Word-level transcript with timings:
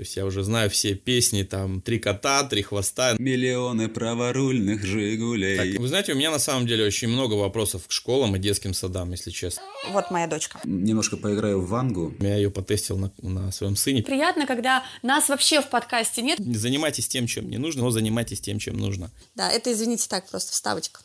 То 0.00 0.04
есть 0.04 0.16
я 0.16 0.24
уже 0.24 0.42
знаю 0.42 0.70
все 0.70 0.94
песни, 0.94 1.42
там, 1.42 1.82
«Три 1.82 1.98
кота», 1.98 2.42
«Три 2.44 2.62
хвоста». 2.62 3.16
Миллионы 3.18 3.86
праворульных 3.86 4.82
«Жигулей». 4.82 5.58
Так, 5.58 5.78
вы 5.78 5.88
знаете, 5.88 6.14
у 6.14 6.16
меня 6.16 6.30
на 6.30 6.38
самом 6.38 6.66
деле 6.66 6.86
очень 6.86 7.08
много 7.08 7.34
вопросов 7.34 7.86
к 7.86 7.92
школам 7.92 8.34
и 8.34 8.38
детским 8.38 8.72
садам, 8.72 9.10
если 9.10 9.28
честно. 9.28 9.62
Вот 9.90 10.10
моя 10.10 10.26
дочка. 10.26 10.58
Немножко 10.64 11.18
поиграю 11.18 11.60
в 11.60 11.68
Вангу. 11.68 12.14
Я 12.18 12.36
ее 12.36 12.50
потестил 12.50 12.96
на, 12.96 13.12
на 13.20 13.52
своем 13.52 13.76
сыне. 13.76 14.02
Приятно, 14.02 14.46
когда 14.46 14.84
нас 15.02 15.28
вообще 15.28 15.60
в 15.60 15.68
подкасте 15.68 16.22
нет. 16.22 16.38
Не 16.38 16.56
занимайтесь 16.56 17.06
тем, 17.06 17.26
чем 17.26 17.50
не 17.50 17.58
нужно, 17.58 17.82
но 17.82 17.90
занимайтесь 17.90 18.40
тем, 18.40 18.58
чем 18.58 18.78
нужно. 18.78 19.10
Да, 19.34 19.50
это, 19.50 19.70
извините, 19.70 20.08
так, 20.08 20.30
просто 20.30 20.52
вставочка. 20.52 21.00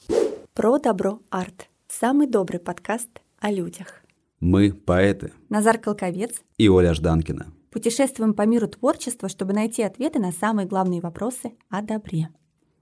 Про 0.53 0.79
добро 0.79 1.19
арт. 1.29 1.67
Самый 1.89 2.27
добрый 2.27 2.61
подкаст 2.61 3.09
о 3.41 3.51
людях. 3.51 3.87
Мы 4.39 4.71
поэты. 4.71 5.33
Назар 5.49 5.79
Колковец. 5.79 6.35
И 6.57 6.69
Оля 6.69 6.93
Жданкина. 6.93 7.47
Путешествуем 7.75 8.33
по 8.33 8.43
миру 8.43 8.69
творчества, 8.69 9.27
чтобы 9.27 9.51
найти 9.51 9.83
ответы 9.83 10.17
на 10.17 10.31
самые 10.31 10.65
главные 10.65 11.01
вопросы 11.01 11.51
о 11.69 11.81
добре. 11.81 12.29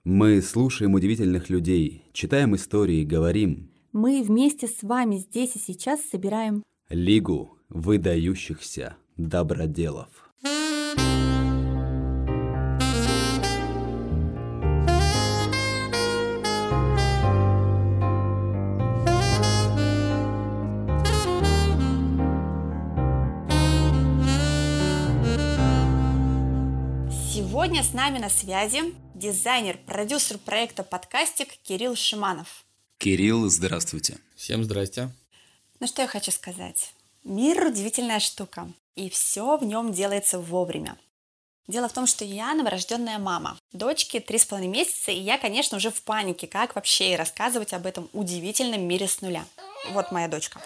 Мы 0.04 0.40
слушаем 0.40 0.94
удивительных 0.94 1.50
людей, 1.50 2.04
читаем 2.14 2.56
истории, 2.56 3.04
говорим. 3.04 3.72
Мы 3.92 4.22
вместе 4.22 4.68
с 4.68 4.84
вами 4.84 5.16
здесь 5.16 5.56
и 5.56 5.60
сейчас 5.60 6.02
собираем 6.04 6.62
Лигу 6.90 7.58
выдающихся 7.70 8.96
доброделов. 9.18 10.32
Сегодня 27.64 27.82
с 27.82 27.94
нами 27.94 28.20
на 28.20 28.30
связи 28.30 28.94
дизайнер, 29.16 29.78
продюсер 29.78 30.38
проекта 30.38 30.84
«Подкастик» 30.84 31.48
Кирилл 31.64 31.96
Шиманов. 31.96 32.66
Кирилл, 32.98 33.50
здравствуйте. 33.50 34.18
Всем 34.36 34.66
здрасте. 34.66 35.12
Ну 35.80 35.88
что 35.88 36.02
я 36.02 36.10
хочу 36.10 36.32
сказать? 36.32 36.94
Мир– 37.24 37.66
удивительная 37.68 38.20
штука, 38.20 38.70
и 38.96 39.10
все 39.10 39.56
в 39.56 39.64
нем 39.64 39.94
делается 39.94 40.40
вовремя. 40.40 40.98
Дело 41.70 41.88
в 41.88 41.94
том, 41.94 42.06
что 42.06 42.26
я 42.26 42.54
новорожденная 42.54 43.18
мама. 43.18 43.58
Дочке 43.72 44.20
три 44.20 44.40
с 44.40 44.46
половиной 44.46 44.74
месяца, 44.74 45.12
и 45.12 45.22
я, 45.22 45.38
конечно, 45.38 45.78
уже 45.78 45.90
в 45.90 46.02
панике, 46.02 46.48
как 46.48 46.76
вообще 46.76 47.14
и 47.14 47.16
рассказывать 47.16 47.72
об 47.72 47.86
этом 47.86 48.10
удивительном 48.12 48.82
мире 48.82 49.08
с 49.08 49.22
нуля. 49.22 49.46
Вот 49.92 50.12
моя 50.12 50.28
дочка. 50.28 50.62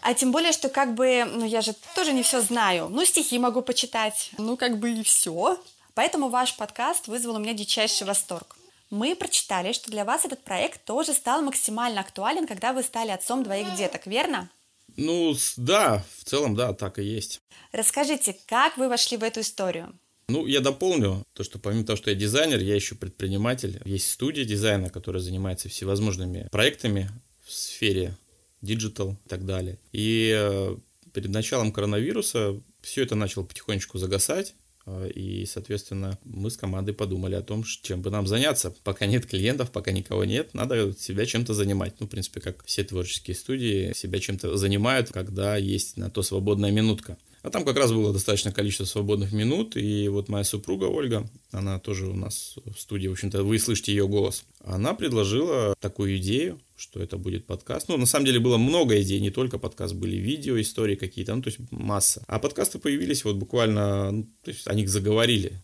А 0.00 0.12
тем 0.12 0.32
более, 0.32 0.50
что 0.50 0.68
как 0.68 0.96
бы, 0.96 1.24
ну 1.24 1.46
я 1.46 1.60
же 1.60 1.72
тоже 1.94 2.12
не 2.12 2.24
все 2.24 2.40
знаю. 2.40 2.88
Ну, 2.88 3.04
стихи 3.04 3.38
могу 3.38 3.62
почитать. 3.62 4.32
Ну, 4.36 4.56
как 4.56 4.80
бы 4.80 4.90
и 4.90 5.04
все. 5.04 5.62
Поэтому 5.94 6.28
ваш 6.28 6.56
подкаст 6.56 7.08
вызвал 7.08 7.36
у 7.36 7.38
меня 7.38 7.54
дичайший 7.54 8.06
восторг. 8.06 8.56
Мы 8.90 9.16
прочитали, 9.16 9.72
что 9.72 9.90
для 9.90 10.04
вас 10.04 10.24
этот 10.24 10.44
проект 10.44 10.84
тоже 10.84 11.14
стал 11.14 11.42
максимально 11.42 12.00
актуален, 12.00 12.46
когда 12.46 12.72
вы 12.72 12.82
стали 12.82 13.10
отцом 13.10 13.42
двоих 13.42 13.74
деток, 13.76 14.06
верно? 14.06 14.50
Ну, 14.96 15.34
да, 15.56 16.04
в 16.18 16.24
целом, 16.24 16.54
да, 16.54 16.74
так 16.74 16.98
и 16.98 17.02
есть. 17.02 17.40
Расскажите, 17.72 18.36
как 18.46 18.76
вы 18.76 18.88
вошли 18.88 19.16
в 19.16 19.22
эту 19.22 19.40
историю? 19.40 19.98
Ну, 20.28 20.46
я 20.46 20.60
дополню 20.60 21.24
то, 21.32 21.42
что 21.42 21.58
помимо 21.58 21.84
того, 21.84 21.96
что 21.96 22.10
я 22.10 22.16
дизайнер, 22.16 22.58
я 22.60 22.74
еще 22.74 22.94
предприниматель. 22.94 23.80
Есть 23.84 24.10
студия 24.10 24.44
дизайна, 24.44 24.90
которая 24.90 25.22
занимается 25.22 25.68
всевозможными 25.68 26.48
проектами 26.50 27.10
в 27.44 27.52
сфере 27.52 28.16
digital 28.60 29.16
и 29.24 29.28
так 29.28 29.44
далее. 29.44 29.78
И 29.92 30.32
э, 30.34 30.76
перед 31.12 31.30
началом 31.30 31.72
коронавируса 31.72 32.60
все 32.80 33.02
это 33.02 33.14
начало 33.14 33.44
потихонечку 33.44 33.98
загасать. 33.98 34.54
А, 34.84 35.06
и, 35.06 35.46
соответственно, 35.46 36.18
мы 36.24 36.50
с 36.50 36.56
командой 36.56 36.92
подумали 36.92 37.34
о 37.34 37.42
том, 37.42 37.64
чем 37.64 38.02
бы 38.02 38.10
нам 38.10 38.26
заняться. 38.26 38.74
Пока 38.84 39.06
нет 39.06 39.26
клиентов, 39.26 39.70
пока 39.70 39.92
никого 39.92 40.24
нет, 40.24 40.54
надо 40.54 40.92
себя 40.92 41.26
чем-то 41.26 41.54
занимать. 41.54 41.94
Ну, 42.00 42.06
в 42.06 42.10
принципе, 42.10 42.40
как 42.40 42.64
все 42.64 42.84
творческие 42.84 43.36
студии 43.36 43.92
себя 43.94 44.18
чем-то 44.18 44.56
занимают, 44.56 45.10
когда 45.12 45.56
есть 45.56 45.96
на 45.96 46.10
то 46.10 46.22
свободная 46.22 46.70
минутка. 46.70 47.16
А 47.42 47.50
там 47.50 47.64
как 47.64 47.76
раз 47.76 47.90
было 47.90 48.12
достаточное 48.12 48.52
количество 48.52 48.84
свободных 48.84 49.32
минут, 49.32 49.76
и 49.76 50.08
вот 50.08 50.28
моя 50.28 50.44
супруга 50.44 50.84
Ольга, 50.84 51.28
она 51.50 51.80
тоже 51.80 52.06
у 52.06 52.14
нас 52.14 52.54
в 52.64 52.78
студии, 52.80 53.08
в 53.08 53.12
общем-то, 53.12 53.42
вы 53.42 53.58
слышите 53.58 53.92
ее 53.92 54.06
голос. 54.06 54.44
Она 54.64 54.94
предложила 54.94 55.74
такую 55.80 56.18
идею, 56.18 56.60
что 56.76 57.02
это 57.02 57.16
будет 57.16 57.46
подкаст. 57.46 57.88
Ну, 57.88 57.96
на 57.96 58.06
самом 58.06 58.26
деле 58.26 58.38
было 58.38 58.58
много 58.58 59.00
идей, 59.02 59.18
не 59.20 59.30
только 59.30 59.58
подкаст, 59.58 59.94
были 59.94 60.16
видео, 60.16 60.60
истории 60.60 60.94
какие-то, 60.94 61.34
ну, 61.34 61.42
то 61.42 61.48
есть 61.48 61.58
масса. 61.72 62.22
А 62.28 62.38
подкасты 62.38 62.78
появились 62.78 63.24
вот 63.24 63.36
буквально, 63.36 64.12
ну, 64.12 64.28
то 64.44 64.50
есть 64.52 64.68
они 64.68 64.86
заговорили 64.86 65.62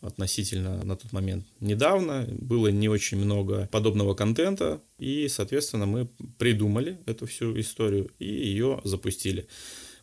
относительно 0.00 0.82
на 0.82 0.96
тот 0.96 1.12
момент 1.12 1.46
недавно. 1.60 2.26
Было 2.28 2.68
не 2.68 2.88
очень 2.88 3.18
много 3.18 3.68
подобного 3.70 4.14
контента, 4.14 4.82
и, 4.98 5.28
соответственно, 5.28 5.86
мы 5.86 6.08
придумали 6.38 6.98
эту 7.06 7.26
всю 7.26 7.58
историю 7.60 8.10
и 8.18 8.26
ее 8.26 8.80
запустили. 8.82 9.46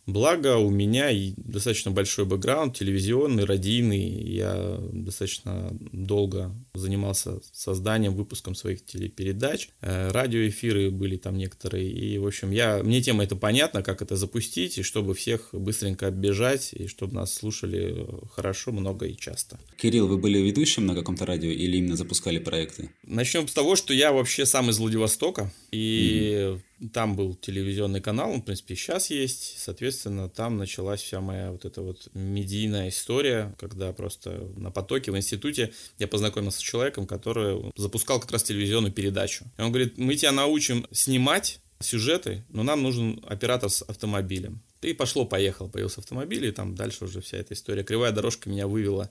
Благо 0.06 0.56
у 0.56 0.70
меня 0.70 1.10
и 1.10 1.32
достаточно 1.36 1.90
большой 1.90 2.24
бэкграунд, 2.24 2.76
телевизионный, 2.76 3.44
радийный. 3.44 4.08
Я 4.08 4.78
достаточно 4.92 5.76
долго 5.92 6.54
занимался 6.74 7.40
созданием, 7.52 8.14
выпуском 8.14 8.54
своих 8.54 8.84
телепередач. 8.84 9.68
Э, 9.80 10.10
радиоэфиры 10.10 10.90
были 10.90 11.16
там 11.16 11.36
некоторые. 11.36 11.90
И, 11.90 12.18
в 12.18 12.26
общем, 12.26 12.50
я, 12.50 12.82
мне 12.82 13.02
тема 13.02 13.24
это 13.24 13.36
понятна, 13.36 13.82
как 13.82 14.02
это 14.02 14.16
запустить, 14.16 14.78
и 14.78 14.82
чтобы 14.82 15.14
всех 15.14 15.50
быстренько 15.52 16.08
оббежать, 16.08 16.72
и 16.72 16.86
чтобы 16.86 17.14
нас 17.14 17.32
слушали 17.34 18.06
хорошо, 18.34 18.72
много 18.72 19.06
и 19.06 19.16
часто. 19.16 19.58
Кирилл, 19.76 20.08
вы 20.08 20.18
были 20.18 20.38
ведущим 20.38 20.86
на 20.86 20.94
каком-то 20.94 21.26
радио 21.26 21.50
или 21.50 21.76
именно 21.76 21.96
запускали 21.96 22.38
проекты? 22.38 22.90
Начнем 23.04 23.46
с 23.46 23.52
того, 23.52 23.76
что 23.76 23.94
я 23.94 24.12
вообще 24.12 24.46
сам 24.46 24.70
из 24.70 24.78
Владивостока. 24.78 25.52
И 25.70 26.34
mm-hmm 26.34 26.60
там 26.92 27.16
был 27.16 27.34
телевизионный 27.34 28.00
канал, 28.00 28.30
он, 28.30 28.42
в 28.42 28.44
принципе, 28.44 28.74
сейчас 28.74 29.10
есть. 29.10 29.58
Соответственно, 29.58 30.28
там 30.28 30.56
началась 30.56 31.00
вся 31.00 31.20
моя 31.20 31.52
вот 31.52 31.64
эта 31.64 31.82
вот 31.82 32.08
медийная 32.14 32.88
история, 32.88 33.54
когда 33.58 33.92
просто 33.92 34.48
на 34.56 34.70
потоке 34.70 35.12
в 35.12 35.16
институте 35.16 35.72
я 35.98 36.08
познакомился 36.08 36.58
с 36.58 36.62
человеком, 36.62 37.06
который 37.06 37.72
запускал 37.76 38.20
как 38.20 38.32
раз 38.32 38.42
телевизионную 38.42 38.92
передачу. 38.92 39.44
И 39.58 39.62
он 39.62 39.68
говорит, 39.70 39.98
мы 39.98 40.14
тебя 40.16 40.32
научим 40.32 40.86
снимать 40.90 41.60
сюжеты, 41.80 42.44
но 42.50 42.62
нам 42.62 42.82
нужен 42.82 43.22
оператор 43.26 43.70
с 43.70 43.82
автомобилем. 43.82 44.62
И 44.82 44.92
пошло-поехало, 44.92 45.68
появился 45.68 46.00
автомобиль, 46.00 46.46
и 46.46 46.52
там 46.52 46.74
дальше 46.74 47.04
уже 47.04 47.20
вся 47.20 47.38
эта 47.38 47.54
история. 47.54 47.84
Кривая 47.84 48.12
дорожка 48.12 48.48
меня 48.48 48.66
вывела 48.66 49.10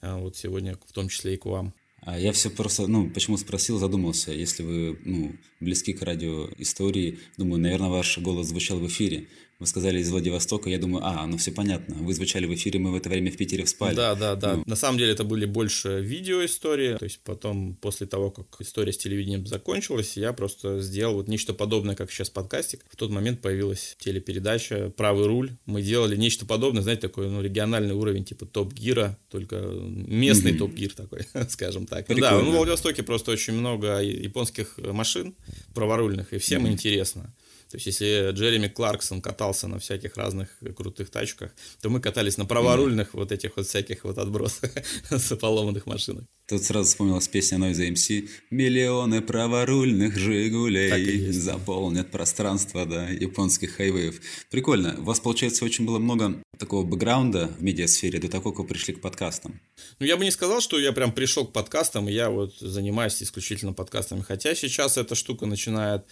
а, 0.00 0.18
вот 0.18 0.36
сегодня, 0.36 0.78
в 0.86 0.92
том 0.92 1.08
числе 1.08 1.34
и 1.34 1.36
к 1.36 1.46
вам. 1.46 1.74
А 2.00 2.18
я 2.18 2.32
все 2.32 2.50
просто, 2.50 2.86
ну, 2.86 3.10
почему 3.10 3.36
спросил, 3.36 3.78
задумался, 3.78 4.32
если 4.32 4.62
вы, 4.62 4.98
ну, 5.04 5.32
близки 5.60 5.92
к 5.92 6.02
радио 6.02 6.48
истории, 6.58 7.18
думаю, 7.36 7.60
наверное, 7.60 7.90
ваш 7.90 8.18
голос 8.18 8.46
звучал 8.48 8.78
в 8.78 8.86
эфире. 8.86 9.28
Вы 9.58 9.66
сказали 9.66 9.98
из 9.98 10.08
Владивостока, 10.08 10.70
я 10.70 10.78
думаю, 10.78 11.04
а, 11.04 11.26
ну 11.26 11.36
все 11.36 11.50
понятно. 11.50 11.96
Вы 11.96 12.14
звучали 12.14 12.46
в 12.46 12.54
эфире, 12.54 12.78
мы 12.78 12.92
в 12.92 12.94
это 12.94 13.08
время 13.08 13.32
в 13.32 13.36
Питере 13.36 13.66
спали. 13.66 13.96
Да, 13.96 14.14
да, 14.14 14.36
да. 14.36 14.54
Ну. 14.54 14.62
На 14.66 14.76
самом 14.76 14.98
деле 14.98 15.10
это 15.10 15.24
были 15.24 15.46
больше 15.46 16.00
видео 16.00 16.44
истории. 16.44 16.96
То 16.96 17.04
есть 17.04 17.18
потом, 17.24 17.74
после 17.74 18.06
того, 18.06 18.30
как 18.30 18.46
история 18.60 18.92
с 18.92 18.98
телевидением 18.98 19.48
закончилась, 19.48 20.16
я 20.16 20.32
просто 20.32 20.80
сделал 20.80 21.14
вот 21.14 21.26
нечто 21.26 21.54
подобное, 21.54 21.96
как 21.96 22.12
сейчас 22.12 22.30
подкастик. 22.30 22.84
В 22.88 22.94
тот 22.94 23.10
момент 23.10 23.40
появилась 23.40 23.96
телепередача 23.98 24.90
«Правый 24.96 25.26
руль». 25.26 25.50
Мы 25.66 25.82
делали 25.82 26.14
нечто 26.14 26.46
подобное, 26.46 26.82
знаете, 26.82 27.02
такой 27.02 27.28
ну, 27.28 27.42
региональный 27.42 27.94
уровень 27.94 28.24
типа 28.24 28.46
топ-гира, 28.46 29.18
только 29.28 29.56
местный 29.56 30.52
mm-hmm. 30.52 30.58
топ-гир 30.58 30.94
такой, 30.94 31.26
скажем 31.48 31.86
так. 31.86 31.97
Прикольно. 32.06 32.30
Да, 32.30 32.42
ну, 32.42 32.50
в 32.52 32.56
Владивостоке 32.56 33.02
просто 33.02 33.32
очень 33.32 33.54
много 33.54 34.00
японских 34.00 34.78
машин 34.78 35.34
праворульных, 35.74 36.32
и 36.32 36.38
всем 36.38 36.66
mm-hmm. 36.66 36.72
интересно. 36.72 37.34
То 37.70 37.76
есть, 37.76 37.86
если 37.86 38.30
Джереми 38.32 38.68
Кларксон 38.68 39.20
катался 39.20 39.68
на 39.68 39.78
всяких 39.78 40.16
разных 40.16 40.48
крутых 40.76 41.10
тачках, 41.10 41.50
то 41.80 41.90
мы 41.90 42.00
катались 42.00 42.38
на 42.38 42.46
праворульных 42.46 43.08
mm-hmm. 43.08 43.18
вот 43.18 43.32
этих 43.32 43.56
вот 43.56 43.66
всяких 43.66 44.04
вот 44.04 44.18
отбросах 44.18 44.70
с 45.10 45.36
поломанных 45.36 45.86
машинах. 45.86 46.24
Тут 46.48 46.62
сразу 46.62 46.88
вспомнилась 46.88 47.28
песня 47.28 47.58
Noise 47.58 47.92
MC 47.92 48.28
«Миллионы 48.50 49.20
праворульных 49.20 50.16
«Жигулей» 50.16 51.30
заполнят 51.30 52.10
пространство, 52.10 52.86
да, 52.86 53.06
японских 53.10 53.76
хайвеев». 53.76 54.18
Прикольно. 54.50 54.96
У 54.98 55.02
вас, 55.02 55.20
получается, 55.20 55.66
очень 55.66 55.84
было 55.84 55.98
много 55.98 56.42
такого 56.58 56.84
бэкграунда 56.84 57.48
в 57.58 57.62
медиасфере 57.62 58.18
до 58.18 58.28
того, 58.28 58.50
как 58.50 58.60
вы 58.60 58.66
пришли 58.66 58.94
к 58.94 59.02
подкастам. 59.02 59.60
Ну, 59.98 60.06
я 60.06 60.16
бы 60.16 60.24
не 60.24 60.30
сказал, 60.30 60.62
что 60.62 60.78
я 60.78 60.92
прям 60.92 61.12
пришел 61.12 61.46
к 61.46 61.52
подкастам, 61.52 62.08
и 62.08 62.12
я 62.12 62.30
вот 62.30 62.56
занимаюсь 62.58 63.22
исключительно 63.22 63.74
подкастами. 63.74 64.22
Хотя 64.22 64.54
сейчас 64.54 64.96
эта 64.96 65.14
штука 65.14 65.44
начинает 65.44 66.06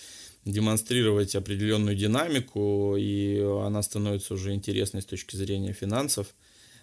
демонстрировать 0.46 1.34
определенную 1.34 1.96
динамику, 1.96 2.96
и 2.96 3.38
она 3.40 3.82
становится 3.82 4.34
уже 4.34 4.54
интересной 4.54 5.02
с 5.02 5.06
точки 5.06 5.36
зрения 5.36 5.72
финансов. 5.72 6.34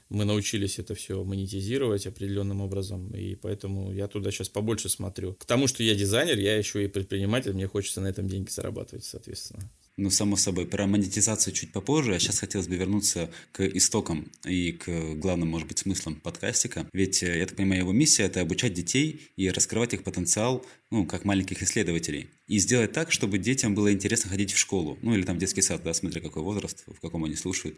Мы 0.09 0.25
научились 0.25 0.79
это 0.79 0.93
все 0.95 1.23
монетизировать 1.23 2.05
определенным 2.05 2.61
образом, 2.61 3.09
и 3.15 3.35
поэтому 3.35 3.91
я 3.93 4.07
туда 4.07 4.31
сейчас 4.31 4.49
побольше 4.49 4.89
смотрю. 4.89 5.33
К 5.33 5.45
тому, 5.45 5.67
что 5.67 5.81
я 5.81 5.95
дизайнер, 5.95 6.37
я 6.37 6.57
еще 6.57 6.83
и 6.83 6.89
предприниматель, 6.89 7.53
мне 7.53 7.67
хочется 7.67 8.01
на 8.01 8.07
этом 8.07 8.27
деньги 8.27 8.49
зарабатывать, 8.49 9.05
соответственно. 9.05 9.71
Ну, 9.95 10.09
само 10.09 10.37
собой, 10.37 10.65
про 10.65 10.87
монетизацию 10.87 11.53
чуть 11.53 11.71
попозже, 11.71 12.15
а 12.15 12.19
сейчас 12.19 12.39
хотелось 12.39 12.67
бы 12.67 12.75
вернуться 12.75 13.29
к 13.51 13.63
истокам 13.63 14.31
и 14.43 14.71
к 14.71 15.13
главным, 15.15 15.49
может 15.49 15.67
быть, 15.67 15.77
смыслам 15.77 16.15
подкастика. 16.15 16.89
Ведь, 16.93 17.21
э, 17.21 17.37
я 17.37 17.45
так 17.45 17.55
понимаю, 17.57 17.81
его 17.81 17.91
миссия– 17.91 18.23
это 18.25 18.41
обучать 18.41 18.73
детей 18.73 19.29
и 19.35 19.49
раскрывать 19.49 19.93
их 19.93 20.03
потенциал, 20.03 20.65
ну, 20.89 21.05
как 21.05 21.25
маленьких 21.25 21.61
исследователей. 21.61 22.31
И 22.47 22.57
сделать 22.57 22.91
так, 22.91 23.11
чтобы 23.11 23.37
детям 23.37 23.75
было 23.75 23.93
интересно 23.93 24.31
ходить 24.31 24.51
в 24.51 24.57
школу, 24.57 24.97
ну, 25.03 25.13
или 25.13 25.21
там 25.21 25.37
детский 25.37 25.61
сад, 25.61 25.83
да, 25.83 25.93
смотря 25.93 26.21
какой 26.21 26.41
возраст, 26.41 26.83
в 26.87 26.99
каком 26.99 27.25
они 27.25 27.35
слушают. 27.35 27.77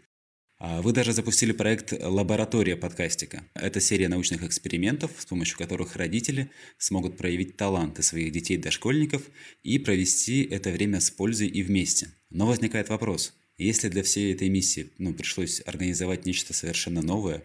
А 0.58 0.80
вы 0.80 0.92
даже 0.92 1.12
запустили 1.12 1.52
проект 1.52 1.92
«Лаборатория 1.92 2.76
подкастика». 2.76 3.44
Это 3.54 3.78
серия 3.78 4.08
научных 4.08 4.42
экспериментов, 4.42 5.10
с 5.18 5.26
помощью 5.26 5.58
которых 5.58 5.96
родители 5.96 6.50
смогут 6.78 7.18
проявить 7.18 7.58
таланты 7.58 8.02
своих 8.02 8.32
детей-дошкольников 8.32 9.22
и 9.62 9.78
провести 9.78 10.42
это 10.44 10.70
время 10.70 11.00
с 11.00 11.10
пользой 11.10 11.48
и 11.48 11.62
вместе. 11.62 12.08
Но 12.30 12.46
возникает 12.46 12.88
вопрос, 12.88 13.34
если 13.58 13.90
для 13.90 14.02
всей 14.02 14.32
этой 14.32 14.48
миссии 14.48 14.92
ну, 14.96 15.12
пришлось 15.12 15.60
организовать 15.66 16.24
нечто 16.24 16.54
совершенно 16.54 17.02
новое, 17.02 17.42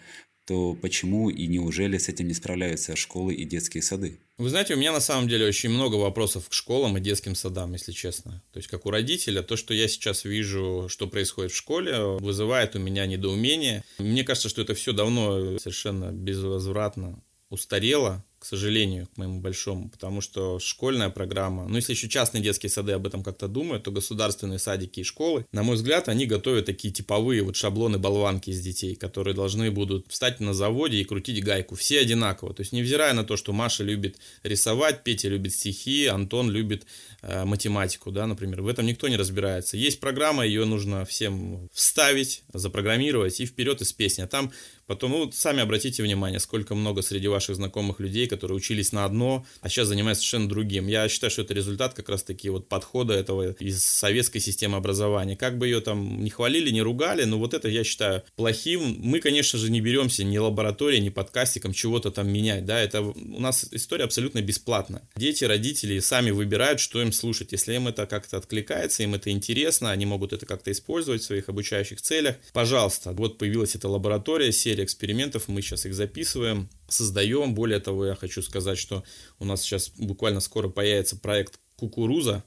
то 0.52 0.74
почему 0.74 1.30
и 1.30 1.48
неужели 1.48 1.98
с 1.98 2.10
этим 2.10 2.28
не 2.28 2.34
справляются 2.34 2.98
школы 2.98 3.34
и 3.34 3.46
детские 3.46 3.82
сады? 3.82 4.20
Вы 4.38 4.50
знаете, 4.50 4.74
у 4.74 4.78
меня 4.78 4.92
на 4.92 5.00
самом 5.00 5.30
деле 5.30 5.46
очень 5.46 5.70
много 5.70 5.96
вопросов 5.96 6.50
к 6.50 6.54
школам 6.54 6.98
и 6.98 7.00
детским 7.00 7.36
садам, 7.36 7.72
если 7.72 7.94
честно. 7.94 8.44
То 8.52 8.58
есть, 8.58 8.68
как 8.68 8.86
у 8.86 8.92
родителя, 8.92 9.44
то, 9.44 9.56
что 9.56 9.74
я 9.74 9.88
сейчас 9.88 10.26
вижу, 10.26 10.88
что 10.90 11.08
происходит 11.08 11.54
в 11.54 11.56
школе, 11.56 12.18
вызывает 12.20 12.76
у 12.76 12.80
меня 12.80 13.06
недоумение. 13.06 13.86
Мне 13.98 14.26
кажется, 14.26 14.50
что 14.50 14.62
это 14.62 14.74
все 14.74 14.92
давно 14.92 15.58
совершенно 15.58 16.12
безвозвратно 16.12 17.24
устарело 17.50 18.26
к 18.42 18.46
сожалению, 18.46 19.06
к 19.06 19.18
моему 19.18 19.40
большому, 19.40 19.88
потому 19.90 20.20
что 20.20 20.58
школьная 20.58 21.12
программа, 21.12 21.68
ну 21.68 21.76
если 21.76 21.94
еще 21.94 22.10
частные 22.10 22.42
детские 22.42 22.72
сады 22.72 22.94
об 22.94 23.06
этом 23.06 23.22
как-то 23.22 23.48
думают, 23.48 23.84
то 23.84 23.92
государственные 23.92 24.58
садики 24.58 25.02
и 25.02 25.04
школы, 25.04 25.46
на 25.52 25.62
мой 25.62 25.76
взгляд, 25.76 26.10
они 26.10 26.26
готовят 26.26 26.66
такие 26.66 26.92
типовые 26.92 27.44
вот 27.44 27.56
шаблоны-болванки 27.56 28.50
из 28.50 28.60
детей, 28.62 28.96
которые 28.96 29.36
должны 29.36 29.70
будут 29.70 30.08
встать 30.08 30.40
на 30.40 30.56
заводе 30.56 30.98
и 30.98 31.04
крутить 31.04 31.44
гайку. 31.44 31.76
Все 31.76 32.00
одинаково. 32.00 32.56
То 32.56 32.62
есть 32.62 32.72
невзирая 32.72 33.14
на 33.14 33.24
то, 33.24 33.38
что 33.38 33.54
Маша 33.54 33.84
любит 33.84 34.18
рисовать, 34.42 35.04
Петя 35.04 35.30
любит 35.30 35.54
стихи, 35.54 36.08
Антон 36.08 36.50
любит 36.50 36.88
э, 37.22 37.46
математику, 37.46 38.10
да, 38.10 38.26
например. 38.26 38.64
В 38.64 38.68
этом 38.68 38.88
никто 38.88 39.08
не 39.08 39.18
разбирается. 39.18 39.78
Есть 39.78 40.00
программа, 40.00 40.48
ее 40.48 40.66
нужно 40.66 41.06
всем 41.06 41.70
вставить, 41.72 42.44
запрограммировать 42.54 43.40
и 43.40 43.46
вперед 43.46 43.82
из 43.82 43.94
песни. 43.94 44.24
А 44.24 44.28
там 44.28 44.52
Потом, 44.92 45.12
ну, 45.12 45.32
сами 45.32 45.62
обратите 45.62 46.04
внимание, 46.04 46.42
сколько 46.42 46.76
много 46.76 47.02
среди 47.02 47.30
ваших 47.30 47.56
знакомых 47.56 48.02
людей, 48.02 48.28
которые 48.28 48.58
учились 48.58 48.92
на 48.92 49.06
одно, 49.06 49.46
а 49.62 49.70
сейчас 49.70 49.88
занимаются 49.88 50.22
совершенно 50.22 50.50
другим. 50.50 50.88
Я 50.88 51.08
считаю, 51.08 51.32
что 51.32 51.44
это 51.44 51.54
результат 51.54 51.94
как 51.94 52.10
раз-таки 52.10 52.50
вот 52.50 52.68
подхода 52.68 53.14
этого 53.14 53.54
из 53.54 53.82
советской 53.86 54.40
системы 54.40 54.76
образования. 54.76 55.38
Как 55.38 55.58
бы 55.58 55.68
ее 55.68 55.80
там 55.80 56.22
не 56.22 56.30
хвалили, 56.30 56.72
не 56.72 56.82
ругали, 56.82 57.24
но 57.24 57.40
вот 57.40 57.54
это 57.54 57.70
я 57.70 57.86
считаю 57.86 58.24
плохим. 58.36 58.98
Мы, 59.00 59.22
конечно 59.22 59.58
же, 59.58 59.72
не 59.72 59.80
беремся 59.80 60.26
ни 60.26 60.38
лабораторией, 60.38 61.02
ни 61.02 61.08
подкастиком 61.08 61.72
чего-то 61.72 62.12
там 62.12 62.28
менять, 62.30 62.66
да, 62.66 62.78
это 62.78 63.02
у 63.02 63.40
нас 63.40 63.70
история 63.72 64.04
абсолютно 64.04 64.42
бесплатная. 64.42 65.08
Дети, 65.16 65.46
родители 65.46 66.00
сами 66.00 66.32
выбирают, 66.32 66.82
что 66.82 67.02
им 67.02 67.14
слушать. 67.14 67.54
Если 67.54 67.74
им 67.74 67.88
это 67.88 68.08
как-то 68.08 68.36
откликается, 68.36 69.04
им 69.04 69.16
это 69.16 69.32
интересно, 69.32 69.92
они 69.92 70.06
могут 70.06 70.34
это 70.34 70.46
как-то 70.46 70.70
использовать 70.70 71.22
в 71.22 71.26
своих 71.26 71.48
обучающих 71.48 72.02
целях, 72.02 72.36
пожалуйста, 72.52 73.14
вот 73.14 73.38
появилась 73.38 73.76
эта 73.76 73.88
лаборатория, 73.88 74.52
серия 74.52 74.81
серия 74.82 74.86
экспериментов, 74.86 75.48
мы 75.48 75.62
сейчас 75.62 75.86
их 75.86 75.94
записываем, 75.94 76.70
создаем. 76.88 77.54
Более 77.54 77.80
того, 77.80 78.06
я 78.06 78.16
хочу 78.16 78.42
сказать, 78.42 78.78
что 78.78 79.04
у 79.40 79.46
нас 79.46 79.62
сейчас 79.62 79.92
буквально 79.98 80.42
скоро 80.42 80.70
появится 80.70 81.18
проект 81.18 81.60
«Кукуруза». 81.76 82.44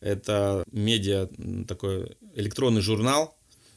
Это 0.00 0.64
медиа, 0.72 1.28
такой 1.66 2.16
электронный 2.34 2.80
журнал, 2.80 3.36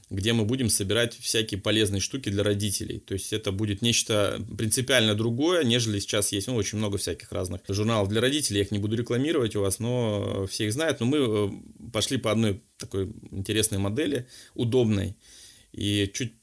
где 0.09 0.33
мы 0.33 0.45
будем 0.45 0.69
собирать 0.69 1.17
всякие 1.19 1.59
полезные 1.59 1.99
штуки 1.99 2.29
для 2.29 2.43
родителей. 2.43 2.99
То 2.99 3.13
есть 3.13 3.33
это 3.33 3.51
будет 3.51 3.81
нечто 3.81 4.39
принципиально 4.57 5.15
другое, 5.15 5.63
нежели 5.63 5.99
сейчас 5.99 6.31
есть 6.33 6.47
ну, 6.47 6.55
очень 6.55 6.77
много 6.77 6.97
всяких 6.97 7.31
разных 7.31 7.61
журналов 7.67 8.07
для 8.09 8.21
родителей. 8.21 8.59
Я 8.59 8.63
их 8.63 8.71
не 8.71 8.79
буду 8.79 8.95
рекламировать 8.95 9.55
у 9.55 9.61
вас, 9.61 9.79
но 9.79 10.45
все 10.47 10.65
их 10.65 10.73
знают. 10.73 10.99
Но 10.99 11.05
мы 11.05 11.17
э, 11.17 11.91
пошли 11.91 12.17
по 12.17 12.31
одной 12.31 12.61
такой 12.77 13.11
интересной 13.31 13.79
модели, 13.79 14.25
удобной. 14.55 15.15
И 15.73 16.09
чуть 16.13 16.33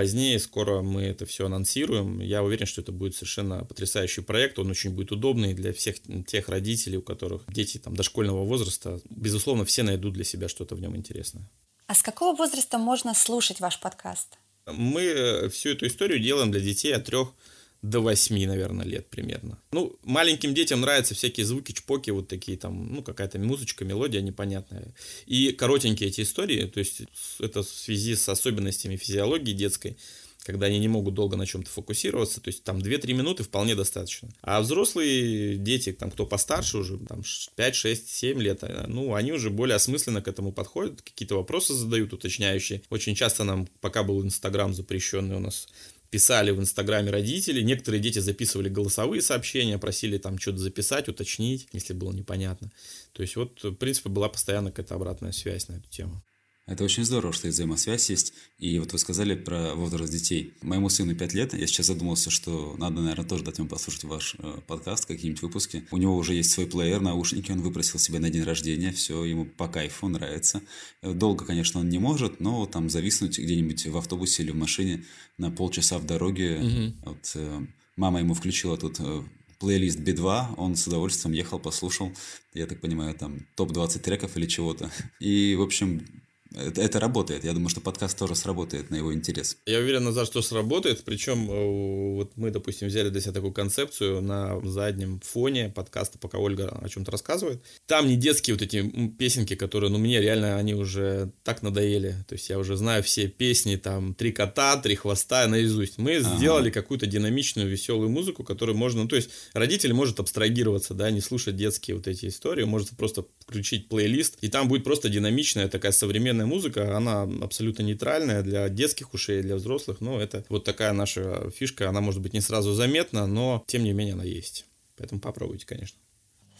Позднее, 0.00 0.38
скоро 0.38 0.80
мы 0.80 1.02
это 1.02 1.26
все 1.26 1.44
анонсируем. 1.44 2.20
Я 2.20 2.42
уверен, 2.42 2.64
что 2.64 2.80
это 2.80 2.90
будет 2.90 3.14
совершенно 3.14 3.66
потрясающий 3.66 4.22
проект. 4.22 4.58
Он 4.58 4.70
очень 4.70 4.92
будет 4.92 5.12
удобный 5.12 5.52
для 5.52 5.74
всех 5.74 5.96
тех 6.26 6.48
родителей, 6.48 6.96
у 6.96 7.02
которых 7.02 7.42
дети 7.48 7.76
там, 7.76 7.94
дошкольного 7.94 8.46
возраста. 8.46 8.98
Безусловно, 9.10 9.66
все 9.66 9.82
найдут 9.82 10.14
для 10.14 10.24
себя 10.24 10.48
что-то 10.48 10.74
в 10.74 10.80
нем 10.80 10.96
интересное. 10.96 11.50
А 11.86 11.94
с 11.94 12.02
какого 12.02 12.34
возраста 12.34 12.78
можно 12.78 13.12
слушать 13.12 13.60
ваш 13.60 13.78
подкаст? 13.78 14.38
Мы 14.64 15.02
э, 15.02 15.48
всю 15.50 15.68
эту 15.68 15.86
историю 15.86 16.18
делаем 16.18 16.50
для 16.50 16.62
детей 16.62 16.94
от 16.94 17.04
трех 17.04 17.34
до 17.82 18.00
8, 18.00 18.46
наверное, 18.46 18.84
лет 18.84 19.08
примерно. 19.08 19.58
Ну, 19.72 19.96
маленьким 20.04 20.52
детям 20.54 20.82
нравятся 20.82 21.14
всякие 21.14 21.46
звуки, 21.46 21.72
чпоки, 21.72 22.10
вот 22.10 22.28
такие 22.28 22.58
там, 22.58 22.92
ну, 22.92 23.02
какая-то 23.02 23.38
музычка, 23.38 23.84
мелодия 23.84 24.20
непонятная. 24.20 24.94
И 25.26 25.52
коротенькие 25.52 26.10
эти 26.10 26.20
истории, 26.22 26.66
то 26.66 26.78
есть 26.78 27.02
это 27.38 27.62
в 27.62 27.68
связи 27.68 28.16
с 28.16 28.28
особенностями 28.28 28.96
физиологии 28.96 29.52
детской, 29.52 29.96
когда 30.44 30.66
они 30.66 30.78
не 30.78 30.88
могут 30.88 31.14
долго 31.14 31.36
на 31.36 31.46
чем-то 31.46 31.70
фокусироваться, 31.70 32.40
то 32.40 32.48
есть 32.48 32.64
там 32.64 32.78
2-3 32.78 33.12
минуты 33.12 33.44
вполне 33.44 33.74
достаточно. 33.74 34.28
А 34.42 34.60
взрослые 34.60 35.56
дети, 35.56 35.92
там 35.92 36.10
кто 36.10 36.26
постарше 36.26 36.78
уже, 36.78 36.98
там 36.98 37.22
5, 37.56 37.74
6, 37.74 38.08
7 38.08 38.40
лет, 38.40 38.58
э, 38.62 38.86
ну, 38.88 39.14
они 39.14 39.32
уже 39.32 39.50
более 39.50 39.76
осмысленно 39.76 40.22
к 40.22 40.28
этому 40.28 40.52
подходят, 40.52 41.02
какие-то 41.02 41.36
вопросы 41.36 41.74
задают 41.74 42.12
уточняющие. 42.12 42.82
Очень 42.90 43.14
часто 43.14 43.44
нам, 43.44 43.68
пока 43.80 44.02
был 44.02 44.22
Инстаграм 44.24 44.74
запрещенный 44.74 45.36
у 45.36 45.40
нас, 45.40 45.68
писали 46.10 46.50
в 46.50 46.60
Инстаграме 46.60 47.10
родители, 47.10 47.62
некоторые 47.62 48.00
дети 48.00 48.18
записывали 48.18 48.68
голосовые 48.68 49.22
сообщения, 49.22 49.78
просили 49.78 50.18
там 50.18 50.38
что-то 50.38 50.58
записать, 50.58 51.08
уточнить, 51.08 51.68
если 51.72 51.92
было 51.92 52.12
непонятно. 52.12 52.70
То 53.12 53.22
есть 53.22 53.36
вот, 53.36 53.62
в 53.62 53.74
принципе, 53.74 54.08
была 54.10 54.28
постоянно 54.28 54.70
какая-то 54.70 54.96
обратная 54.96 55.32
связь 55.32 55.68
на 55.68 55.74
эту 55.74 55.88
тему. 55.88 56.22
Это 56.70 56.84
очень 56.84 57.04
здорово, 57.04 57.32
что 57.32 57.48
и 57.48 57.50
взаимосвязь 57.50 58.10
есть. 58.10 58.32
И 58.60 58.78
вот 58.78 58.92
вы 58.92 58.98
сказали 59.00 59.34
про 59.34 59.74
возраст 59.74 60.12
детей. 60.12 60.54
Моему 60.62 60.88
сыну 60.88 61.16
5 61.16 61.34
лет. 61.34 61.52
Я 61.52 61.66
сейчас 61.66 61.86
задумался, 61.86 62.30
что 62.30 62.76
надо, 62.78 63.00
наверное, 63.00 63.26
тоже 63.26 63.42
дать 63.42 63.58
ему 63.58 63.66
послушать 63.66 64.04
ваш 64.04 64.36
э, 64.38 64.58
подкаст, 64.68 65.06
какие-нибудь 65.06 65.42
выпуски. 65.42 65.84
У 65.90 65.96
него 65.96 66.16
уже 66.16 66.34
есть 66.34 66.52
свой 66.52 66.66
плеер, 66.66 67.00
наушники, 67.00 67.50
он 67.50 67.60
выпросил 67.60 67.98
себе 67.98 68.20
на 68.20 68.30
день 68.30 68.44
рождения. 68.44 68.92
Все 68.92 69.24
ему 69.24 69.46
по 69.46 69.66
кайфу 69.66 70.06
нравится. 70.06 70.62
Э, 71.02 71.12
долго, 71.12 71.44
конечно, 71.44 71.80
он 71.80 71.88
не 71.88 71.98
может, 71.98 72.38
но 72.38 72.64
там 72.66 72.88
зависнуть 72.88 73.40
где-нибудь 73.40 73.86
в 73.86 73.96
автобусе 73.96 74.44
или 74.44 74.52
в 74.52 74.56
машине 74.56 75.04
на 75.38 75.50
полчаса 75.50 75.98
в 75.98 76.06
дороге. 76.06 76.60
Угу. 76.60 77.10
Вот 77.10 77.32
э, 77.34 77.66
мама 77.96 78.20
ему 78.20 78.34
включила 78.34 78.76
тут 78.76 79.00
э, 79.00 79.24
плейлист 79.58 79.98
B2, 79.98 80.54
он 80.56 80.76
с 80.76 80.86
удовольствием 80.86 81.34
ехал, 81.34 81.58
послушал, 81.58 82.12
я 82.54 82.68
так 82.68 82.80
понимаю, 82.80 83.16
там 83.16 83.48
топ-20 83.56 83.98
треков 83.98 84.36
или 84.36 84.46
чего-то. 84.46 84.88
И, 85.18 85.56
в 85.56 85.62
общем, 85.62 86.06
это, 86.54 86.80
это 86.80 87.00
работает. 87.00 87.44
Я 87.44 87.52
думаю, 87.52 87.68
что 87.68 87.80
подкаст 87.80 88.18
тоже 88.18 88.34
сработает 88.34 88.90
на 88.90 88.96
его 88.96 89.14
интерес. 89.14 89.56
Я 89.66 89.78
уверен, 89.78 90.04
Назар, 90.04 90.26
что 90.26 90.42
сработает. 90.42 91.04
Причем 91.04 91.50
э, 91.50 92.14
вот 92.16 92.32
мы, 92.36 92.50
допустим, 92.50 92.88
взяли 92.88 93.08
для 93.08 93.20
себя 93.20 93.32
такую 93.32 93.52
концепцию 93.52 94.20
на 94.20 94.60
заднем 94.64 95.20
фоне 95.20 95.68
подкаста, 95.68 96.18
пока 96.18 96.38
Ольга 96.38 96.78
о 96.82 96.88
чем-то 96.88 97.10
рассказывает. 97.12 97.62
Там 97.86 98.08
не 98.08 98.16
детские 98.16 98.54
вот 98.54 98.62
эти 98.62 98.88
песенки, 99.10 99.54
которые, 99.54 99.90
ну, 99.90 99.98
мне 99.98 100.20
реально 100.20 100.56
они 100.56 100.74
уже 100.74 101.32
так 101.44 101.62
надоели. 101.62 102.16
То 102.28 102.34
есть 102.34 102.48
я 102.50 102.58
уже 102.58 102.76
знаю 102.76 103.02
все 103.02 103.28
песни, 103.28 103.76
там, 103.76 104.14
«Три 104.14 104.32
кота», 104.32 104.76
«Три 104.76 104.96
хвоста» 104.96 105.46
наизусть. 105.46 105.98
Мы 105.98 106.16
ага. 106.16 106.36
сделали 106.36 106.70
какую-то 106.70 107.06
динамичную, 107.06 107.68
веселую 107.68 108.10
музыку, 108.10 108.42
которую 108.44 108.76
можно... 108.76 109.02
Ну, 109.02 109.08
то 109.08 109.16
есть 109.16 109.30
родитель 109.52 109.92
может 109.92 110.20
абстрагироваться, 110.20 110.94
да, 110.94 111.10
не 111.10 111.20
слушать 111.20 111.56
детские 111.56 111.96
вот 111.96 112.08
эти 112.08 112.26
истории, 112.26 112.64
может 112.64 112.90
просто 112.90 113.24
включить 113.38 113.88
плейлист, 113.88 114.38
и 114.40 114.48
там 114.48 114.68
будет 114.68 114.84
просто 114.84 115.08
динамичная 115.08 115.68
такая 115.68 115.92
современная 115.92 116.39
музыка, 116.46 116.96
она 116.96 117.22
абсолютно 117.22 117.82
нейтральная 117.82 118.42
для 118.42 118.68
детских 118.68 119.14
ушей, 119.14 119.42
для 119.42 119.56
взрослых, 119.56 120.00
но 120.00 120.20
это 120.20 120.44
вот 120.48 120.64
такая 120.64 120.92
наша 120.92 121.50
фишка, 121.50 121.88
она 121.88 122.00
может 122.00 122.20
быть 122.20 122.32
не 122.32 122.40
сразу 122.40 122.72
заметна, 122.72 123.26
но 123.26 123.64
тем 123.66 123.84
не 123.84 123.92
менее 123.92 124.14
она 124.14 124.24
есть. 124.24 124.66
Поэтому 124.96 125.20
попробуйте, 125.20 125.66
конечно. 125.66 125.98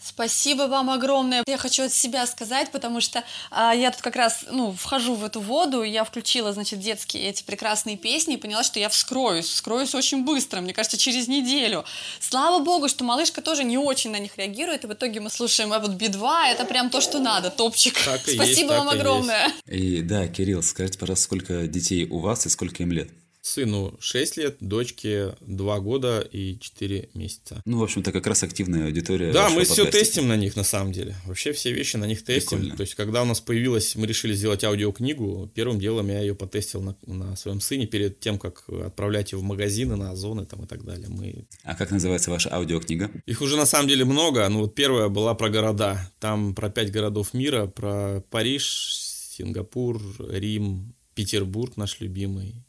Спасибо 0.03 0.63
вам 0.63 0.89
огромное. 0.89 1.43
Я 1.45 1.57
хочу 1.57 1.83
от 1.83 1.93
себя 1.93 2.25
сказать, 2.25 2.71
потому 2.71 3.01
что 3.01 3.23
а, 3.51 3.73
я 3.73 3.91
тут 3.91 4.01
как 4.01 4.15
раз, 4.15 4.45
ну, 4.49 4.71
вхожу 4.71 5.13
в 5.13 5.23
эту 5.23 5.39
воду, 5.41 5.83
я 5.83 6.03
включила, 6.03 6.53
значит, 6.53 6.79
детские 6.79 7.23
эти 7.29 7.43
прекрасные 7.43 7.97
песни 7.97 8.33
и 8.33 8.37
поняла, 8.37 8.63
что 8.63 8.79
я 8.79 8.89
вскроюсь, 8.89 9.45
вскроюсь 9.45 9.93
очень 9.93 10.25
быстро, 10.25 10.61
мне 10.61 10.73
кажется, 10.73 10.97
через 10.97 11.27
неделю. 11.27 11.85
Слава 12.19 12.63
богу, 12.63 12.89
что 12.89 13.03
малышка 13.03 13.41
тоже 13.41 13.63
не 13.63 13.77
очень 13.77 14.11
на 14.11 14.17
них 14.17 14.37
реагирует, 14.37 14.83
и 14.83 14.87
в 14.87 14.93
итоге 14.93 15.19
мы 15.19 15.29
слушаем 15.29 15.71
а 15.71 15.79
вот 15.79 15.91
Би-2, 15.91 16.47
это 16.51 16.65
прям 16.65 16.89
то, 16.89 16.99
что 16.99 17.19
надо, 17.19 17.51
топчик. 17.51 17.97
Так 18.03 18.27
и 18.27 18.35
Спасибо 18.35 18.73
есть, 18.73 18.85
вам 18.85 18.89
огромное. 18.89 19.51
И, 19.67 19.97
и 19.97 20.01
да, 20.01 20.27
Кирилл, 20.27 20.63
скажите, 20.63 20.97
пожалуйста, 20.97 21.25
сколько 21.25 21.67
детей 21.67 22.07
у 22.09 22.19
вас 22.19 22.45
и 22.45 22.49
сколько 22.49 22.81
им 22.81 22.91
лет? 22.91 23.09
Сыну 23.41 23.97
6 23.99 24.37
лет, 24.37 24.57
дочке 24.59 25.35
2 25.41 25.79
года 25.79 26.19
и 26.19 26.59
4 26.59 27.09
месяца. 27.15 27.61
Ну, 27.65 27.79
в 27.79 27.83
общем-то, 27.83 28.11
как 28.11 28.27
раз 28.27 28.43
активная 28.43 28.85
аудитория. 28.85 29.31
Да, 29.31 29.49
мы 29.49 29.63
все 29.63 29.85
тестим 29.85 30.27
на 30.27 30.37
них, 30.37 30.55
на 30.55 30.63
самом 30.63 30.91
деле. 30.91 31.15
Вообще 31.25 31.51
все 31.51 31.71
вещи 31.71 31.97
на 31.97 32.05
них 32.05 32.23
тестим. 32.23 32.59
Прикольно. 32.59 32.77
То 32.77 32.81
есть, 32.81 32.93
когда 32.93 33.23
у 33.23 33.25
нас 33.25 33.41
появилась, 33.41 33.95
мы 33.95 34.05
решили 34.05 34.33
сделать 34.33 34.63
аудиокнигу, 34.63 35.51
первым 35.55 35.79
делом 35.79 36.07
я 36.09 36.19
ее 36.19 36.35
потестил 36.35 36.81
на, 36.81 36.95
на 37.07 37.35
своем 37.35 37.61
сыне 37.61 37.87
перед 37.87 38.19
тем, 38.19 38.37
как 38.37 38.63
отправлять 38.69 39.31
ее 39.31 39.39
в 39.39 39.43
магазины, 39.43 39.95
на 39.95 40.11
озоны 40.11 40.45
там 40.45 40.65
и 40.65 40.67
так 40.67 40.85
далее. 40.85 41.07
Мы... 41.09 41.47
А 41.63 41.73
как 41.73 41.89
называется 41.89 42.29
ваша 42.29 42.53
аудиокнига? 42.53 43.09
Их 43.25 43.41
уже 43.41 43.57
на 43.57 43.65
самом 43.65 43.87
деле 43.87 44.05
много. 44.05 44.47
Ну, 44.49 44.59
вот 44.59 44.75
первая 44.75 45.09
была 45.09 45.33
про 45.33 45.49
города. 45.49 46.11
Там 46.19 46.53
про 46.53 46.69
пять 46.69 46.91
городов 46.91 47.33
мира, 47.33 47.65
про 47.65 48.21
Париж, 48.29 48.99
Сингапур, 49.31 49.99
Рим, 50.19 50.93
Петербург 51.15 51.75
наш 51.77 51.99
любимый, 51.99 52.63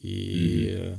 и 0.00 0.68
mm-hmm. 0.70 0.98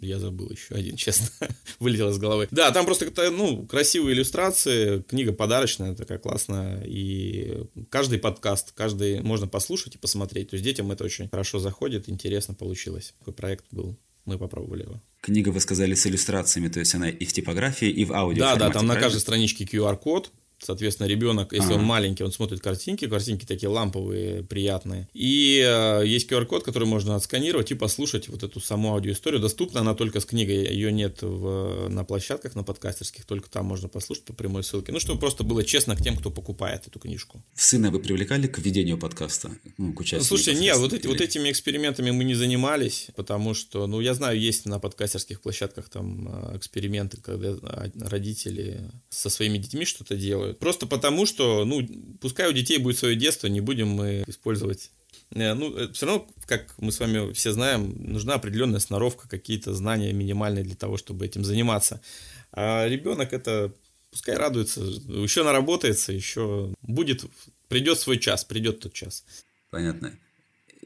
я 0.00 0.18
забыл 0.18 0.50
еще 0.50 0.74
один, 0.74 0.96
честно, 0.96 1.28
вылетел 1.78 2.10
из 2.10 2.18
головы. 2.18 2.48
Да, 2.50 2.70
там 2.70 2.84
просто 2.84 3.10
ну, 3.30 3.66
красивые 3.66 4.14
иллюстрации, 4.14 5.02
книга 5.02 5.32
подарочная, 5.32 5.94
такая 5.94 6.18
классная, 6.18 6.82
и 6.84 7.64
каждый 7.90 8.18
подкаст, 8.18 8.72
каждый 8.72 9.20
можно 9.22 9.46
послушать 9.46 9.96
и 9.96 9.98
посмотреть. 9.98 10.50
То 10.50 10.54
есть 10.54 10.64
детям 10.64 10.90
это 10.90 11.04
очень 11.04 11.28
хорошо 11.28 11.58
заходит, 11.58 12.08
интересно 12.08 12.54
получилось. 12.54 13.14
Такой 13.18 13.34
проект 13.34 13.66
был 13.70 13.98
мы 14.28 14.38
попробовали 14.38 14.82
его. 14.82 15.02
Книга, 15.22 15.48
вы 15.48 15.60
сказали, 15.60 15.94
с 15.94 16.06
иллюстрациями, 16.06 16.68
то 16.68 16.78
есть 16.78 16.94
она 16.94 17.08
и 17.08 17.24
в 17.24 17.32
типографии, 17.32 17.88
и 17.88 18.04
в 18.04 18.12
аудио. 18.12 18.44
Да, 18.44 18.54
да, 18.54 18.58
там 18.66 18.72
правильно? 18.72 18.94
на 18.94 19.00
каждой 19.00 19.20
страничке 19.20 19.64
QR-код, 19.64 20.30
Соответственно, 20.60 21.06
ребенок, 21.06 21.52
если 21.52 21.72
ага. 21.72 21.80
он 21.80 21.84
маленький, 21.84 22.24
он 22.24 22.32
смотрит 22.32 22.60
картинки, 22.60 23.06
картинки 23.06 23.44
такие 23.44 23.68
ламповые, 23.68 24.42
приятные. 24.42 25.08
И 25.14 25.64
э, 25.64 26.02
есть 26.04 26.30
QR-код, 26.30 26.64
который 26.64 26.88
можно 26.88 27.14
отсканировать 27.14 27.70
и 27.70 27.74
послушать 27.74 28.28
вот 28.28 28.42
эту 28.42 28.60
саму 28.60 28.92
аудиоисторию. 28.94 29.40
Доступна 29.40 29.80
она 29.80 29.94
только 29.94 30.20
с 30.20 30.24
книгой, 30.24 30.66
ее 30.66 30.90
нет 30.90 31.22
в, 31.22 31.88
на 31.88 32.04
площадках, 32.04 32.54
на 32.54 32.64
подкастерских, 32.64 33.24
только 33.24 33.48
там 33.48 33.66
можно 33.66 33.88
послушать 33.88 34.24
по 34.24 34.32
прямой 34.32 34.64
ссылке. 34.64 34.92
Ну, 34.92 34.98
чтобы 34.98 35.20
просто 35.20 35.44
было 35.44 35.62
честно 35.62 35.94
к 35.94 36.02
тем, 36.02 36.16
кто 36.16 36.30
покупает 36.30 36.86
эту 36.86 36.98
книжку. 36.98 37.42
Сына 37.54 37.90
вы 37.90 38.00
привлекали 38.00 38.48
к 38.48 38.58
ведению 38.58 38.98
подкаста? 38.98 39.50
Ну, 39.76 39.92
к 39.92 40.00
участию? 40.00 40.24
Слушайте, 40.24 40.60
нет, 40.60 40.76
вот, 40.78 40.92
эти, 40.92 41.06
вот 41.06 41.20
этими 41.20 41.50
экспериментами 41.50 42.10
мы 42.10 42.24
не 42.24 42.34
занимались, 42.34 43.08
потому 43.14 43.54
что, 43.54 43.86
ну, 43.86 44.00
я 44.00 44.14
знаю, 44.14 44.38
есть 44.38 44.66
на 44.66 44.80
подкастерских 44.80 45.40
площадках 45.40 45.88
там 45.88 46.28
э, 46.28 46.56
эксперименты, 46.56 47.20
когда 47.20 47.54
родители 48.00 48.90
со 49.08 49.30
своими 49.30 49.58
детьми 49.58 49.84
что-то 49.84 50.16
делают, 50.16 50.47
делают. 50.48 50.58
Просто 50.58 50.86
потому, 50.86 51.26
что, 51.26 51.64
ну, 51.64 51.86
пускай 52.20 52.48
у 52.48 52.52
детей 52.52 52.78
будет 52.78 52.98
свое 52.98 53.16
детство, 53.16 53.46
не 53.46 53.60
будем 53.60 53.88
мы 53.88 54.24
использовать 54.26 54.90
э, 55.30 55.54
ну, 55.54 55.76
э, 55.76 55.92
все 55.92 56.06
равно, 56.06 56.26
как 56.46 56.74
мы 56.78 56.92
с 56.92 57.00
вами 57.00 57.32
все 57.32 57.52
знаем, 57.52 57.94
нужна 57.98 58.34
определенная 58.34 58.80
сноровка, 58.80 59.28
какие-то 59.28 59.74
знания 59.74 60.12
минимальные 60.12 60.64
для 60.64 60.76
того, 60.76 60.96
чтобы 60.96 61.26
этим 61.26 61.44
заниматься. 61.44 62.00
А 62.52 62.86
ребенок 62.88 63.32
это 63.32 63.72
пускай 64.10 64.36
радуется, 64.36 64.80
еще 64.80 65.44
наработается, 65.44 66.12
еще 66.12 66.72
будет, 66.82 67.24
придет 67.68 67.98
свой 67.98 68.18
час, 68.18 68.44
придет 68.44 68.80
тот 68.80 68.92
час. 68.92 69.24
Понятно. 69.70 70.18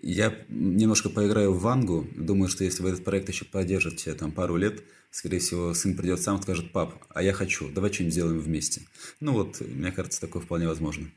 Я 0.03 0.37
немножко 0.49 1.09
поиграю 1.09 1.53
в 1.53 1.61
Вангу. 1.61 2.09
Думаю, 2.17 2.49
что 2.49 2.65
если 2.65 2.83
вы 2.83 2.91
этот 2.91 3.05
проект 3.05 3.29
еще 3.29 3.45
поддержите 3.45 4.13
там 4.15 4.33
пару 4.33 4.57
лет, 4.57 4.83
скорее 5.13 5.39
всего, 5.39 5.75
сын 5.75 5.97
придет 5.97 6.21
сам 6.21 6.39
и 6.39 6.43
скажет, 6.43 6.73
пап, 6.73 6.95
а 7.11 7.23
я 7.23 7.33
хочу, 7.33 7.71
давай 7.71 7.93
что-нибудь 7.93 8.15
сделаем 8.15 8.41
вместе. 8.41 8.83
Ну 9.21 9.35
вот, 9.35 9.61
мне 9.61 9.93
кажется, 9.93 10.21
такое 10.21 10.43
вполне 10.43 10.67
возможно. 10.67 11.09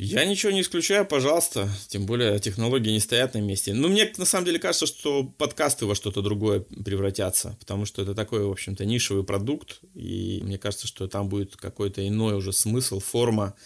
Я 0.00 0.24
ничего 0.24 0.52
не 0.52 0.60
исключаю, 0.60 1.04
пожалуйста. 1.04 1.68
Тем 1.88 2.06
более 2.06 2.38
технологии 2.38 2.90
не 2.90 3.00
стоят 3.00 3.34
на 3.34 3.38
месте. 3.38 3.74
Но 3.74 3.88
мне 3.88 4.12
на 4.16 4.26
самом 4.26 4.44
деле 4.44 4.60
кажется, 4.60 4.86
что 4.86 5.24
подкасты 5.24 5.86
во 5.86 5.96
что-то 5.96 6.22
другое 6.22 6.60
превратятся, 6.60 7.56
потому 7.58 7.84
что 7.84 8.02
это 8.02 8.14
такой, 8.14 8.44
в 8.44 8.50
общем-то, 8.50 8.84
нишевый 8.84 9.24
продукт, 9.24 9.80
и 9.94 10.40
мне 10.44 10.56
кажется, 10.56 10.86
что 10.86 11.08
там 11.08 11.28
будет 11.28 11.56
какой-то 11.56 12.06
иной 12.06 12.36
уже 12.36 12.52
смысл, 12.52 13.00
форма 13.00 13.56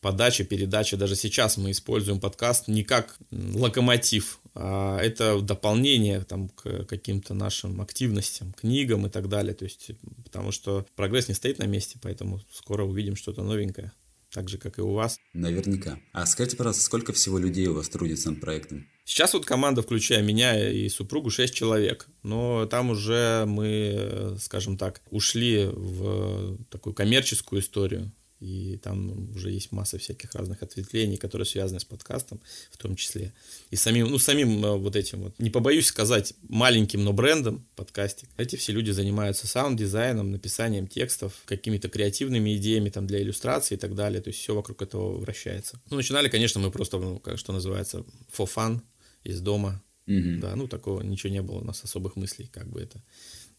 подачи, 0.00 0.42
передачи. 0.42 0.96
Даже 0.96 1.14
сейчас 1.14 1.56
мы 1.58 1.70
используем 1.70 2.18
подкаст 2.18 2.66
не 2.66 2.82
как 2.82 3.16
локомотив, 3.30 4.40
а 4.60 4.98
это 4.98 5.40
дополнение 5.40 6.22
там, 6.24 6.48
к 6.48 6.84
каким-то 6.86 7.32
нашим 7.32 7.80
активностям, 7.80 8.52
книгам 8.54 9.06
и 9.06 9.10
так 9.10 9.28
далее. 9.28 9.54
То 9.54 9.64
есть, 9.64 9.92
потому 10.24 10.50
что 10.50 10.84
прогресс 10.96 11.28
не 11.28 11.34
стоит 11.34 11.58
на 11.58 11.66
месте, 11.66 11.96
поэтому 12.02 12.40
скоро 12.52 12.84
увидим 12.84 13.14
что-то 13.14 13.44
новенькое. 13.44 13.92
Так 14.32 14.48
же, 14.48 14.58
как 14.58 14.78
и 14.78 14.82
у 14.82 14.92
вас. 14.92 15.18
Наверняка. 15.32 15.98
А 16.12 16.26
скажите, 16.26 16.56
пожалуйста, 16.56 16.82
сколько 16.82 17.12
всего 17.12 17.38
людей 17.38 17.68
у 17.68 17.74
вас 17.74 17.88
трудится 17.88 18.30
над 18.30 18.40
проектом? 18.40 18.86
Сейчас 19.04 19.32
вот 19.32 19.46
команда, 19.46 19.80
включая 19.80 20.22
меня 20.22 20.70
и 20.70 20.88
супругу, 20.88 21.30
6 21.30 21.54
человек. 21.54 22.08
Но 22.24 22.66
там 22.66 22.90
уже 22.90 23.44
мы, 23.46 24.36
скажем 24.40 24.76
так, 24.76 25.00
ушли 25.10 25.66
в 25.66 26.58
такую 26.68 26.94
коммерческую 26.94 27.62
историю. 27.62 28.12
И 28.40 28.76
там 28.76 29.30
уже 29.34 29.50
есть 29.50 29.72
масса 29.72 29.98
всяких 29.98 30.32
разных 30.34 30.62
ответвлений, 30.62 31.16
которые 31.16 31.46
связаны 31.46 31.80
с 31.80 31.84
подкастом 31.84 32.40
в 32.70 32.76
том 32.76 32.94
числе. 32.94 33.32
И 33.70 33.76
самим, 33.76 34.08
ну, 34.08 34.18
самим 34.18 34.64
э, 34.64 34.76
вот 34.76 34.94
этим 34.94 35.22
вот, 35.22 35.38
не 35.38 35.50
побоюсь 35.50 35.86
сказать, 35.86 36.34
маленьким, 36.48 37.02
но 37.02 37.12
брендом 37.12 37.66
подкастик. 37.74 38.28
Эти 38.36 38.56
все 38.56 38.72
люди 38.72 38.92
занимаются 38.92 39.48
саунд-дизайном, 39.48 40.30
написанием 40.30 40.86
текстов, 40.86 41.42
какими-то 41.46 41.88
креативными 41.88 42.56
идеями 42.56 42.90
там 42.90 43.06
для 43.06 43.20
иллюстрации 43.20 43.74
и 43.74 43.78
так 43.78 43.94
далее. 43.94 44.20
То 44.20 44.28
есть 44.28 44.40
все 44.40 44.54
вокруг 44.54 44.82
этого 44.82 45.18
вращается. 45.18 45.80
Ну, 45.90 45.96
начинали, 45.96 46.28
конечно, 46.28 46.60
мы 46.60 46.70
просто, 46.70 46.98
ну, 46.98 47.18
как, 47.18 47.38
что 47.38 47.52
называется, 47.52 48.04
for 48.32 48.48
fun, 48.48 48.80
из 49.24 49.40
дома. 49.40 49.82
Mm-hmm. 50.06 50.38
Да, 50.38 50.56
ну, 50.56 50.68
такого 50.68 51.02
ничего 51.02 51.32
не 51.32 51.42
было 51.42 51.58
у 51.58 51.64
нас 51.64 51.84
особых 51.84 52.16
мыслей, 52.16 52.48
как 52.52 52.68
бы 52.68 52.80
это 52.80 53.02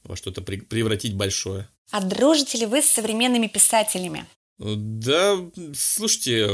во 0.03 0.15
что-то 0.15 0.41
превратить 0.41 1.15
большое. 1.15 1.67
А 1.91 2.01
дружите 2.01 2.57
ли 2.57 2.65
вы 2.65 2.81
с 2.81 2.85
современными 2.85 3.47
писателями? 3.47 4.25
Да, 4.59 5.39
слушайте, 5.73 6.47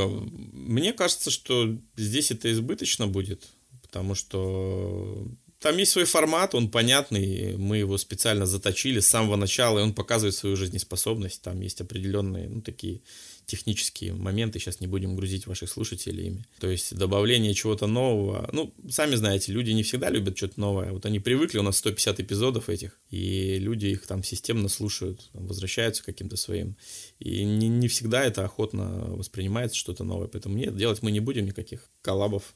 мне 0.54 0.94
кажется, 0.94 1.32
что 1.32 1.76
здесь 1.98 2.30
это 2.30 2.52
избыточно 2.52 3.08
будет, 3.08 3.48
потому 3.82 4.14
что 4.14 5.28
там 5.60 5.78
есть 5.78 5.94
свой 5.94 6.06
формат, 6.06 6.54
он 6.54 6.70
понятный, 6.70 7.58
мы 7.58 7.78
его 7.78 7.98
специально 7.98 8.46
заточили 8.46 9.00
с 9.00 9.08
самого 9.08 9.36
начала, 9.36 9.80
и 9.80 9.82
он 9.82 9.96
показывает 9.96 10.36
свою 10.36 10.56
жизнеспособность. 10.56 11.42
Там 11.42 11.60
есть 11.62 11.82
определенные, 11.82 12.48
ну, 12.48 12.62
такие 12.62 13.02
технические 13.46 14.14
моменты, 14.14 14.60
сейчас 14.60 14.80
не 14.80 14.88
будем 14.88 15.16
грузить 15.16 15.48
ваших 15.48 15.70
слушателей 15.70 16.28
ими. 16.28 16.46
То 16.60 16.70
есть 16.70 16.96
добавление 16.96 17.54
чего-то 17.54 17.88
нового. 17.88 18.50
Ну, 18.52 18.74
сами 18.90 19.16
знаете, 19.16 19.52
люди 19.52 19.72
не 19.72 19.84
всегда 19.84 20.10
любят 20.10 20.38
что-то 20.38 20.60
новое. 20.60 20.92
Вот 20.92 21.06
они 21.06 21.20
привыкли, 21.20 21.60
у 21.60 21.64
нас 21.64 21.78
150 21.78 22.20
эпизодов 22.20 22.70
этих, 22.70 23.00
и 23.10 23.58
люди 23.60 23.88
их 23.88 24.08
там 24.08 24.24
системно 24.24 24.70
слушают, 24.70 25.30
возвращаются 25.34 26.04
к 26.04 26.06
каким-то 26.06 26.38
своим. 26.38 26.76
И 27.20 27.44
не, 27.44 27.68
не 27.68 27.88
всегда 27.88 28.24
это 28.24 28.44
охотно 28.44 29.06
воспринимается 29.16 29.78
что-то 29.78 30.04
новое. 30.04 30.28
Поэтому 30.28 30.58
нет, 30.58 30.76
делать 30.76 31.02
мы 31.02 31.12
не 31.12 31.20
будем 31.20 31.46
никаких 31.46 31.90
коллабов 32.02 32.56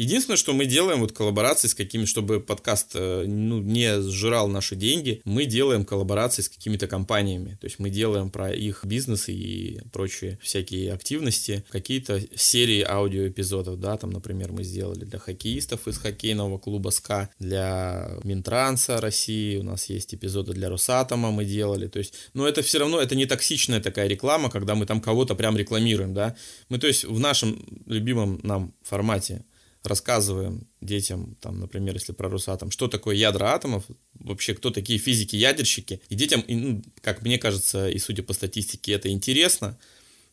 Единственное, 0.00 0.38
что 0.38 0.54
мы 0.54 0.64
делаем 0.64 1.00
вот 1.00 1.12
коллаборации 1.12 1.68
с 1.68 1.74
какими, 1.74 2.06
чтобы 2.06 2.40
подкаст 2.40 2.92
э, 2.94 3.24
ну, 3.26 3.60
не 3.60 4.00
сжирал 4.00 4.48
наши 4.48 4.74
деньги, 4.74 5.20
мы 5.26 5.44
делаем 5.44 5.84
коллаборации 5.84 6.40
с 6.40 6.48
какими-то 6.48 6.86
компаниями. 6.86 7.58
То 7.60 7.66
есть 7.66 7.78
мы 7.78 7.90
делаем 7.90 8.30
про 8.30 8.50
их 8.50 8.82
бизнес 8.86 9.28
и 9.28 9.82
прочие 9.92 10.38
всякие 10.40 10.94
активности, 10.94 11.66
какие-то 11.68 12.18
серии 12.34 12.80
аудиоэпизодов, 12.80 13.78
да, 13.78 13.98
там, 13.98 14.08
например, 14.08 14.52
мы 14.52 14.64
сделали 14.64 15.04
для 15.04 15.18
хоккеистов 15.18 15.86
из 15.86 15.98
хоккейного 15.98 16.56
клуба 16.56 16.88
СКА, 16.88 17.28
для 17.38 18.10
Минтранса 18.24 19.02
России, 19.02 19.58
у 19.58 19.62
нас 19.64 19.90
есть 19.90 20.14
эпизоды 20.14 20.54
для 20.54 20.70
Росатома 20.70 21.30
мы 21.30 21.44
делали, 21.44 21.88
то 21.88 21.98
есть, 21.98 22.14
но 22.32 22.48
это 22.48 22.62
все 22.62 22.78
равно, 22.78 23.02
это 23.02 23.14
не 23.14 23.26
токсичная 23.26 23.82
такая 23.82 24.08
реклама, 24.08 24.48
когда 24.48 24.74
мы 24.74 24.86
там 24.86 25.02
кого-то 25.02 25.34
прям 25.34 25.58
рекламируем, 25.58 26.14
да, 26.14 26.36
мы, 26.70 26.78
то 26.78 26.86
есть, 26.86 27.04
в 27.04 27.18
нашем 27.18 27.62
любимом 27.84 28.40
нам 28.42 28.72
формате 28.82 29.44
рассказываем 29.82 30.68
детям, 30.80 31.36
там, 31.40 31.60
например, 31.60 31.94
если 31.94 32.12
про 32.12 32.28
Росатом, 32.28 32.70
что 32.70 32.88
такое 32.88 33.16
ядра 33.16 33.54
атомов, 33.54 33.84
вообще 34.14 34.54
кто 34.54 34.70
такие 34.70 34.98
физики-ядерщики, 34.98 36.02
и 36.08 36.14
детям, 36.14 36.44
ну, 36.48 36.82
как 37.00 37.22
мне 37.22 37.38
кажется, 37.38 37.88
и 37.88 37.98
судя 37.98 38.22
по 38.22 38.32
статистике, 38.32 38.92
это 38.92 39.08
интересно, 39.08 39.78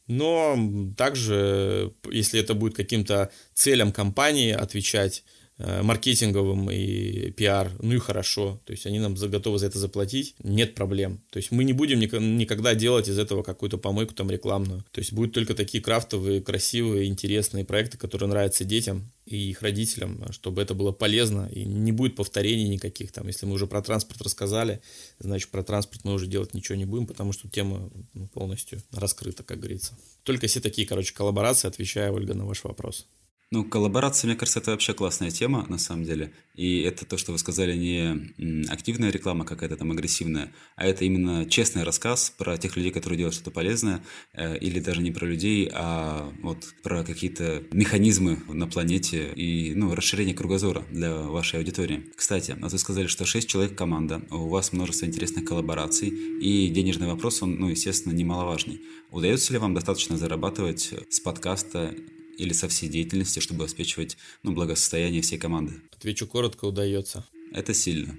но 0.07 0.57
также, 0.97 1.93
если 2.11 2.39
это 2.39 2.53
будет 2.53 2.75
каким-то 2.75 3.31
целям 3.53 3.91
компании 3.91 4.51
отвечать, 4.51 5.23
маркетинговым 5.57 6.69
и 6.69 7.31
пиар, 7.31 7.71
ну 7.81 7.95
и 7.95 7.97
хорошо, 7.97 8.61
то 8.65 8.71
есть 8.71 8.85
они 8.85 8.99
нам 8.99 9.15
готовы 9.15 9.57
за 9.57 9.65
это 9.65 9.79
заплатить, 9.79 10.35
нет 10.43 10.75
проблем. 10.75 11.21
То 11.31 11.37
есть 11.37 11.51
мы 11.51 11.63
не 11.63 11.73
будем 11.73 11.99
никогда 11.99 12.75
делать 12.75 13.07
из 13.07 13.17
этого 13.17 13.41
какую-то 13.41 13.77
помойку 13.77 14.13
там 14.13 14.29
рекламную. 14.29 14.85
То 14.91 14.99
есть 14.99 15.13
будут 15.13 15.33
только 15.33 15.55
такие 15.55 15.83
крафтовые, 15.83 16.41
красивые, 16.41 17.07
интересные 17.07 17.65
проекты, 17.65 17.97
которые 17.97 18.29
нравятся 18.29 18.65
детям 18.65 19.11
и 19.25 19.49
их 19.49 19.61
родителям, 19.61 20.23
чтобы 20.31 20.61
это 20.61 20.73
было 20.73 20.91
полезно 20.91 21.49
и 21.51 21.65
не 21.65 21.91
будет 21.91 22.15
повторений 22.15 22.67
никаких 22.67 23.11
там. 23.11 23.27
Если 23.27 23.45
мы 23.45 23.53
уже 23.53 23.67
про 23.67 23.81
транспорт 23.81 24.21
рассказали, 24.21 24.81
значит 25.19 25.49
про 25.49 25.63
транспорт 25.63 26.05
мы 26.05 26.13
уже 26.13 26.27
делать 26.27 26.53
ничего 26.53 26.77
не 26.77 26.85
будем, 26.85 27.07
потому 27.07 27.33
что 27.33 27.49
тема 27.49 27.89
ну, 28.13 28.27
полностью 28.27 28.81
раскрыта, 28.91 29.43
как 29.43 29.59
говорится. 29.59 29.97
Только 30.23 30.47
все 30.47 30.61
такие, 30.61 30.87
короче, 30.87 31.13
коллаборации, 31.13 31.67
отвечая, 31.67 32.11
Ольга, 32.11 32.35
на 32.35 32.45
ваш 32.45 32.63
вопрос. 32.63 33.07
Ну, 33.49 33.63
коллаборация, 33.63 34.27
мне 34.27 34.35
кажется, 34.35 34.59
это 34.59 34.71
вообще 34.71 34.93
классная 34.93 35.31
тема, 35.31 35.65
на 35.69 35.77
самом 35.77 36.03
деле. 36.03 36.33
И 36.53 36.81
это 36.81 37.05
то, 37.05 37.17
что 37.17 37.31
вы 37.31 37.37
сказали, 37.37 37.77
не 37.77 38.67
активная 38.67 39.09
реклама 39.09 39.45
какая-то 39.45 39.77
там 39.77 39.91
агрессивная, 39.91 40.51
а 40.75 40.85
это 40.85 41.05
именно 41.05 41.45
честный 41.45 41.83
рассказ 41.83 42.33
про 42.37 42.57
тех 42.57 42.75
людей, 42.75 42.91
которые 42.91 43.17
делают 43.17 43.35
что-то 43.35 43.51
полезное, 43.51 44.03
э, 44.33 44.57
или 44.57 44.81
даже 44.81 45.01
не 45.01 45.11
про 45.11 45.25
людей, 45.25 45.69
а 45.73 46.29
вот 46.41 46.73
про 46.83 47.05
какие-то 47.05 47.63
механизмы 47.71 48.41
на 48.49 48.67
планете 48.67 49.31
и, 49.33 49.73
ну, 49.75 49.95
расширение 49.95 50.35
кругозора 50.35 50.83
для 50.91 51.15
вашей 51.15 51.59
аудитории. 51.59 52.11
Кстати, 52.17 52.57
вот 52.59 52.73
вы 52.73 52.77
сказали, 52.77 53.07
что 53.07 53.25
6 53.25 53.47
человек 53.47 53.77
команда, 53.77 54.23
у 54.29 54.49
вас 54.49 54.73
множество 54.73 55.05
интересных 55.05 55.45
коллабораций, 55.45 56.09
и 56.09 56.67
денежный 56.67 57.07
вопрос, 57.07 57.41
он, 57.41 57.55
ну, 57.55 57.69
естественно, 57.69 58.11
немаловажный. 58.11 58.81
Удается 59.09 59.53
ли 59.53 59.59
вам 59.59 59.73
достаточно 59.73 60.17
зарабатывать 60.17 60.93
с 61.09 61.21
подкаста 61.21 61.95
или 62.37 62.53
со 62.53 62.67
всей 62.67 62.89
деятельности, 62.89 63.39
чтобы 63.39 63.63
обеспечивать 63.63 64.17
ну, 64.43 64.51
благосостояние 64.53 65.21
всей 65.21 65.37
команды? 65.37 65.81
Отвечу 65.91 66.27
коротко, 66.27 66.65
удается. 66.65 67.25
Это 67.51 67.73
сильно. 67.73 68.17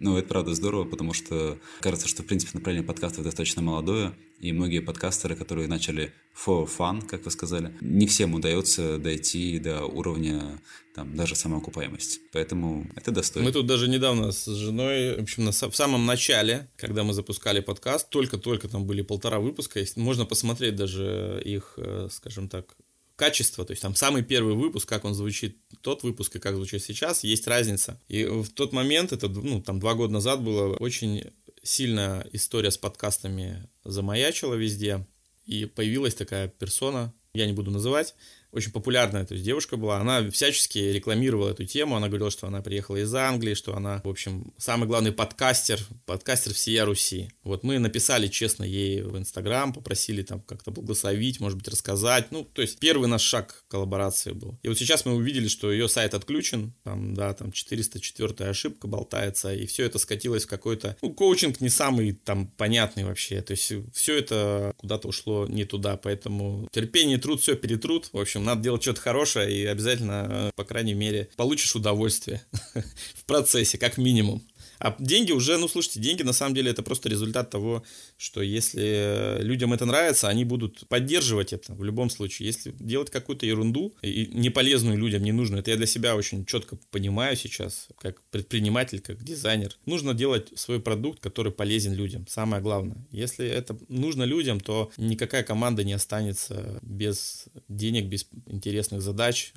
Ну, 0.00 0.16
это 0.16 0.28
правда 0.28 0.54
здорово, 0.54 0.84
потому 0.84 1.12
что 1.12 1.58
кажется, 1.80 2.06
что, 2.06 2.22
в 2.22 2.26
принципе, 2.26 2.52
направление 2.54 2.86
подкастов 2.86 3.24
достаточно 3.24 3.62
молодое, 3.62 4.14
и 4.38 4.52
многие 4.52 4.78
подкастеры, 4.78 5.34
которые 5.34 5.66
начали 5.66 6.12
for 6.32 6.68
fun, 6.68 7.04
как 7.04 7.24
вы 7.24 7.32
сказали, 7.32 7.76
не 7.80 8.06
всем 8.06 8.34
удается 8.34 8.98
дойти 8.98 9.58
до 9.58 9.84
уровня 9.84 10.60
там, 10.94 11.16
даже 11.16 11.34
самоокупаемости. 11.34 12.20
Поэтому 12.32 12.88
это 12.94 13.10
достойно. 13.10 13.48
Мы 13.48 13.52
тут 13.52 13.66
даже 13.66 13.88
недавно 13.88 14.30
с 14.30 14.46
женой, 14.46 15.16
в 15.16 15.22
общем, 15.22 15.44
на, 15.44 15.50
в 15.50 15.74
самом 15.74 16.06
начале, 16.06 16.70
когда 16.76 17.02
мы 17.02 17.12
запускали 17.12 17.58
подкаст, 17.58 18.08
только-только 18.08 18.68
там 18.68 18.86
были 18.86 19.02
полтора 19.02 19.40
выпуска, 19.40 19.80
можно 19.96 20.24
посмотреть 20.26 20.76
даже 20.76 21.42
их, 21.44 21.74
э, 21.76 22.08
скажем 22.12 22.48
так, 22.48 22.76
качество, 23.18 23.64
то 23.64 23.72
есть 23.72 23.82
там 23.82 23.96
самый 23.96 24.22
первый 24.22 24.54
выпуск, 24.54 24.88
как 24.88 25.04
он 25.04 25.12
звучит, 25.12 25.58
тот 25.80 26.04
выпуск 26.04 26.36
и 26.36 26.38
как 26.38 26.54
звучит 26.54 26.84
сейчас, 26.84 27.24
есть 27.24 27.48
разница. 27.48 28.00
И 28.06 28.24
в 28.24 28.48
тот 28.48 28.72
момент, 28.72 29.12
это, 29.12 29.28
ну, 29.28 29.60
там 29.60 29.80
два 29.80 29.94
года 29.94 30.12
назад 30.12 30.40
было 30.40 30.76
очень 30.76 31.24
сильная 31.64 32.24
история 32.32 32.70
с 32.70 32.78
подкастами 32.78 33.68
замаячила 33.84 34.54
везде, 34.54 35.04
и 35.46 35.64
появилась 35.64 36.14
такая 36.14 36.46
персона, 36.46 37.12
я 37.34 37.46
не 37.46 37.52
буду 37.52 37.72
называть, 37.72 38.14
очень 38.58 38.72
популярная, 38.72 39.24
то 39.24 39.34
есть 39.34 39.44
девушка 39.44 39.76
была, 39.76 40.00
она 40.00 40.30
всячески 40.30 40.78
рекламировала 40.78 41.50
эту 41.50 41.64
тему, 41.64 41.96
она 41.96 42.08
говорила, 42.08 42.30
что 42.30 42.46
она 42.46 42.60
приехала 42.60 42.96
из 42.96 43.14
Англии, 43.14 43.54
что 43.54 43.76
она, 43.76 44.00
в 44.04 44.08
общем, 44.08 44.52
самый 44.58 44.86
главный 44.86 45.12
подкастер, 45.12 45.80
подкастер 46.06 46.52
всея 46.52 46.84
Руси. 46.84 47.30
Вот 47.42 47.64
мы 47.64 47.78
написали 47.78 48.26
честно 48.28 48.64
ей 48.64 49.02
в 49.02 49.16
Инстаграм, 49.16 49.72
попросили 49.72 50.22
там 50.22 50.40
как-то 50.40 50.70
благословить, 50.70 51.40
может 51.40 51.58
быть, 51.58 51.68
рассказать, 51.68 52.30
ну, 52.30 52.44
то 52.44 52.62
есть 52.62 52.78
первый 52.78 53.08
наш 53.08 53.22
шаг 53.22 53.64
коллаборации 53.68 54.32
был. 54.32 54.58
И 54.62 54.68
вот 54.68 54.78
сейчас 54.78 55.04
мы 55.06 55.14
увидели, 55.14 55.48
что 55.48 55.72
ее 55.72 55.88
сайт 55.88 56.14
отключен, 56.14 56.74
там, 56.84 57.14
да, 57.14 57.32
там 57.34 57.52
404 57.52 58.50
ошибка 58.50 58.86
болтается, 58.88 59.54
и 59.54 59.66
все 59.66 59.84
это 59.84 59.98
скатилось 59.98 60.44
в 60.44 60.48
какой-то, 60.48 60.96
ну, 61.02 61.12
коучинг 61.12 61.60
не 61.60 61.68
самый 61.68 62.12
там 62.12 62.48
понятный 62.48 63.04
вообще, 63.04 63.40
то 63.40 63.52
есть 63.52 63.72
все 63.92 64.18
это 64.18 64.72
куда-то 64.78 65.08
ушло 65.08 65.46
не 65.46 65.64
туда, 65.64 65.96
поэтому 65.96 66.68
терпение, 66.72 67.18
труд, 67.18 67.40
все 67.40 67.54
перетрут, 67.56 68.10
в 68.12 68.18
общем, 68.18 68.44
надо 68.48 68.62
делать 68.62 68.82
что-то 68.82 69.00
хорошее, 69.00 69.50
и 69.52 69.66
обязательно, 69.66 70.26
э, 70.28 70.50
по 70.54 70.64
крайней 70.64 70.94
мере, 70.94 71.28
получишь 71.36 71.74
удовольствие 71.76 72.42
в 73.14 73.24
процессе, 73.24 73.78
как 73.78 73.98
минимум. 73.98 74.42
А 74.78 74.94
деньги 74.98 75.32
уже, 75.32 75.56
ну 75.58 75.68
слушайте, 75.68 76.00
деньги 76.00 76.22
на 76.22 76.32
самом 76.32 76.54
деле 76.54 76.70
это 76.70 76.82
просто 76.82 77.08
результат 77.08 77.50
того, 77.50 77.82
что 78.16 78.42
если 78.42 79.38
людям 79.40 79.72
это 79.72 79.86
нравится, 79.86 80.28
они 80.28 80.44
будут 80.44 80.86
поддерживать 80.88 81.52
это 81.52 81.74
в 81.74 81.82
любом 81.82 82.10
случае. 82.10 82.46
Если 82.46 82.74
делать 82.78 83.10
какую-то 83.10 83.46
ерунду 83.46 83.94
и 84.02 84.26
не 84.32 84.50
полезную 84.50 84.96
людям, 84.96 85.22
не 85.22 85.32
нужную, 85.32 85.60
это 85.60 85.70
я 85.70 85.76
для 85.76 85.86
себя 85.86 86.16
очень 86.16 86.44
четко 86.46 86.78
понимаю 86.90 87.36
сейчас, 87.36 87.88
как 87.98 88.22
предприниматель, 88.30 89.00
как 89.00 89.22
дизайнер. 89.22 89.76
Нужно 89.86 90.14
делать 90.14 90.52
свой 90.56 90.80
продукт, 90.80 91.20
который 91.20 91.52
полезен 91.52 91.94
людям, 91.94 92.26
самое 92.28 92.62
главное. 92.62 93.06
Если 93.10 93.46
это 93.46 93.76
нужно 93.88 94.22
людям, 94.22 94.60
то 94.60 94.90
никакая 94.96 95.42
команда 95.42 95.82
не 95.84 95.92
останется 95.92 96.78
без 96.82 97.46
денег, 97.68 98.06
без 98.06 98.26
интересных 98.46 99.02
задач, 99.02 99.52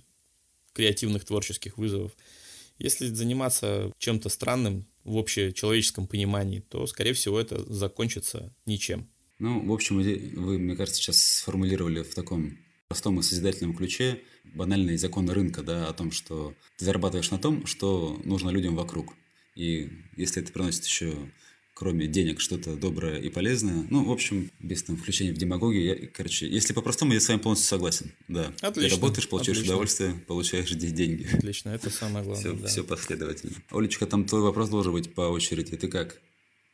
креативных 0.74 1.25
творческих 1.25 1.78
вызовов. 1.78 2.12
Если 2.80 3.08
заниматься 3.08 3.92
чем-то 4.00 4.30
странным, 4.30 4.88
в 5.03 5.17
общечеловеческом 5.17 6.08
понимании, 6.08 6.60
то, 6.60 6.86
скорее 6.88 7.13
всего, 7.13 7.39
это 7.39 7.63
закончится 7.72 8.55
ничем. 8.65 9.10
Ну, 9.39 9.65
в 9.65 9.74
общем, 9.74 9.98
вы, 9.98 10.59
мне 10.59 10.75
кажется, 10.75 11.01
сейчас 11.01 11.20
сформулировали 11.20 12.03
в 12.03 12.14
таком 12.14 12.57
простом 12.87 13.20
и 13.20 13.24
созидательном 13.24 13.75
ключе 13.75 14.22
банальные 14.53 14.98
законы 14.98 15.33
рынка, 15.33 15.64
да, 15.64 15.87
о 15.87 15.94
том, 15.94 16.11
что 16.11 16.53
ты 16.77 16.85
зарабатываешь 16.85 17.31
на 17.31 17.40
том, 17.40 17.66
что 17.66 18.20
нужно 18.24 18.50
людям 18.50 18.75
вокруг. 18.75 19.14
И 19.55 19.90
если 20.18 20.42
это 20.42 20.51
приносит 20.51 20.85
еще 20.85 21.14
кроме 21.81 22.05
денег, 22.05 22.39
что-то 22.39 22.75
доброе 22.75 23.20
и 23.20 23.29
полезное. 23.29 23.87
Ну, 23.89 24.05
в 24.05 24.11
общем, 24.11 24.51
без 24.59 24.83
там 24.83 24.98
включения 24.98 25.33
в 25.33 25.37
демагогию. 25.37 25.83
Я, 25.83 26.07
короче, 26.07 26.48
если 26.48 26.74
по-простому, 26.74 27.13
я 27.13 27.20
с 27.20 27.27
вами 27.27 27.39
полностью 27.39 27.67
согласен. 27.67 28.11
Да. 28.27 28.53
Отлично. 28.61 28.89
Ты 28.89 29.01
работаешь, 29.01 29.27
получаешь 29.27 29.57
отлично. 29.57 29.74
удовольствие, 29.74 30.13
получаешь 30.27 30.70
деньги. 30.70 31.27
Отлично, 31.33 31.70
это 31.72 31.89
самое 31.89 32.24
главное. 32.24 32.39
Все, 32.39 32.53
да. 32.53 32.67
все 32.67 32.83
последовательно. 32.83 33.55
Олечка, 33.72 34.05
там 34.05 34.25
твой 34.25 34.41
вопрос 34.41 34.70
должен 34.70 34.94
быть 34.94 35.11
по 35.15 35.22
очереди. 35.22 35.75
Ты 35.75 35.87
как? 35.87 36.22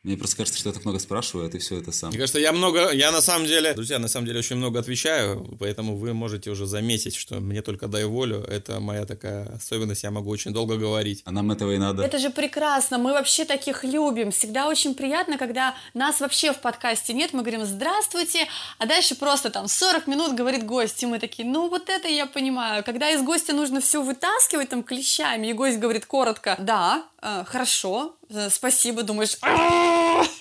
Мне 0.04 0.16
просто 0.16 0.36
кажется, 0.36 0.60
что 0.60 0.68
я 0.68 0.72
так 0.72 0.84
много 0.84 1.00
спрашиваю, 1.00 1.48
а 1.48 1.50
ты 1.50 1.58
все 1.58 1.76
это 1.76 1.90
сам. 1.90 2.10
Мне 2.10 2.18
кажется, 2.18 2.38
я 2.38 2.52
много, 2.52 2.92
я 2.92 3.10
на 3.10 3.20
самом 3.20 3.46
деле, 3.46 3.74
друзья, 3.74 3.98
на 3.98 4.06
самом 4.06 4.26
деле 4.26 4.38
очень 4.38 4.54
много 4.54 4.78
отвечаю, 4.78 5.56
поэтому 5.58 5.96
вы 5.96 6.14
можете 6.14 6.50
уже 6.50 6.66
заметить, 6.66 7.16
что 7.16 7.40
мне 7.40 7.62
только 7.62 7.88
дай 7.88 8.04
волю, 8.04 8.44
это 8.44 8.78
моя 8.78 9.06
такая 9.06 9.46
особенность, 9.56 10.04
я 10.04 10.12
могу 10.12 10.30
очень 10.30 10.52
долго 10.52 10.76
говорить. 10.76 11.22
А 11.24 11.32
нам 11.32 11.50
этого 11.50 11.72
и 11.72 11.78
надо. 11.78 12.04
Это 12.04 12.20
же 12.20 12.30
прекрасно, 12.30 12.98
мы 12.98 13.12
вообще 13.12 13.44
таких 13.44 13.82
любим. 13.82 14.30
Всегда 14.30 14.68
очень 14.68 14.94
приятно, 14.94 15.36
когда 15.36 15.74
нас 15.94 16.20
вообще 16.20 16.52
в 16.52 16.58
подкасте 16.58 17.12
нет, 17.12 17.32
мы 17.32 17.40
говорим 17.40 17.64
«здравствуйте», 17.64 18.46
а 18.78 18.86
дальше 18.86 19.16
просто 19.16 19.50
там 19.50 19.66
40 19.66 20.06
минут 20.06 20.36
говорит 20.36 20.64
гость, 20.64 21.02
и 21.02 21.06
мы 21.06 21.18
такие 21.18 21.46
«ну 21.48 21.68
вот 21.68 21.88
это 21.88 22.06
я 22.06 22.26
понимаю». 22.26 22.84
Когда 22.84 23.10
из 23.10 23.20
гостя 23.22 23.52
нужно 23.52 23.80
все 23.80 24.00
вытаскивать 24.00 24.68
там 24.68 24.84
клещами, 24.84 25.48
и 25.48 25.52
гость 25.52 25.78
говорит 25.78 26.06
коротко 26.06 26.54
«да», 26.60 27.04
«хорошо», 27.20 28.16
э, 28.30 28.50
«спасибо», 28.50 29.02
думаешь 29.02 29.36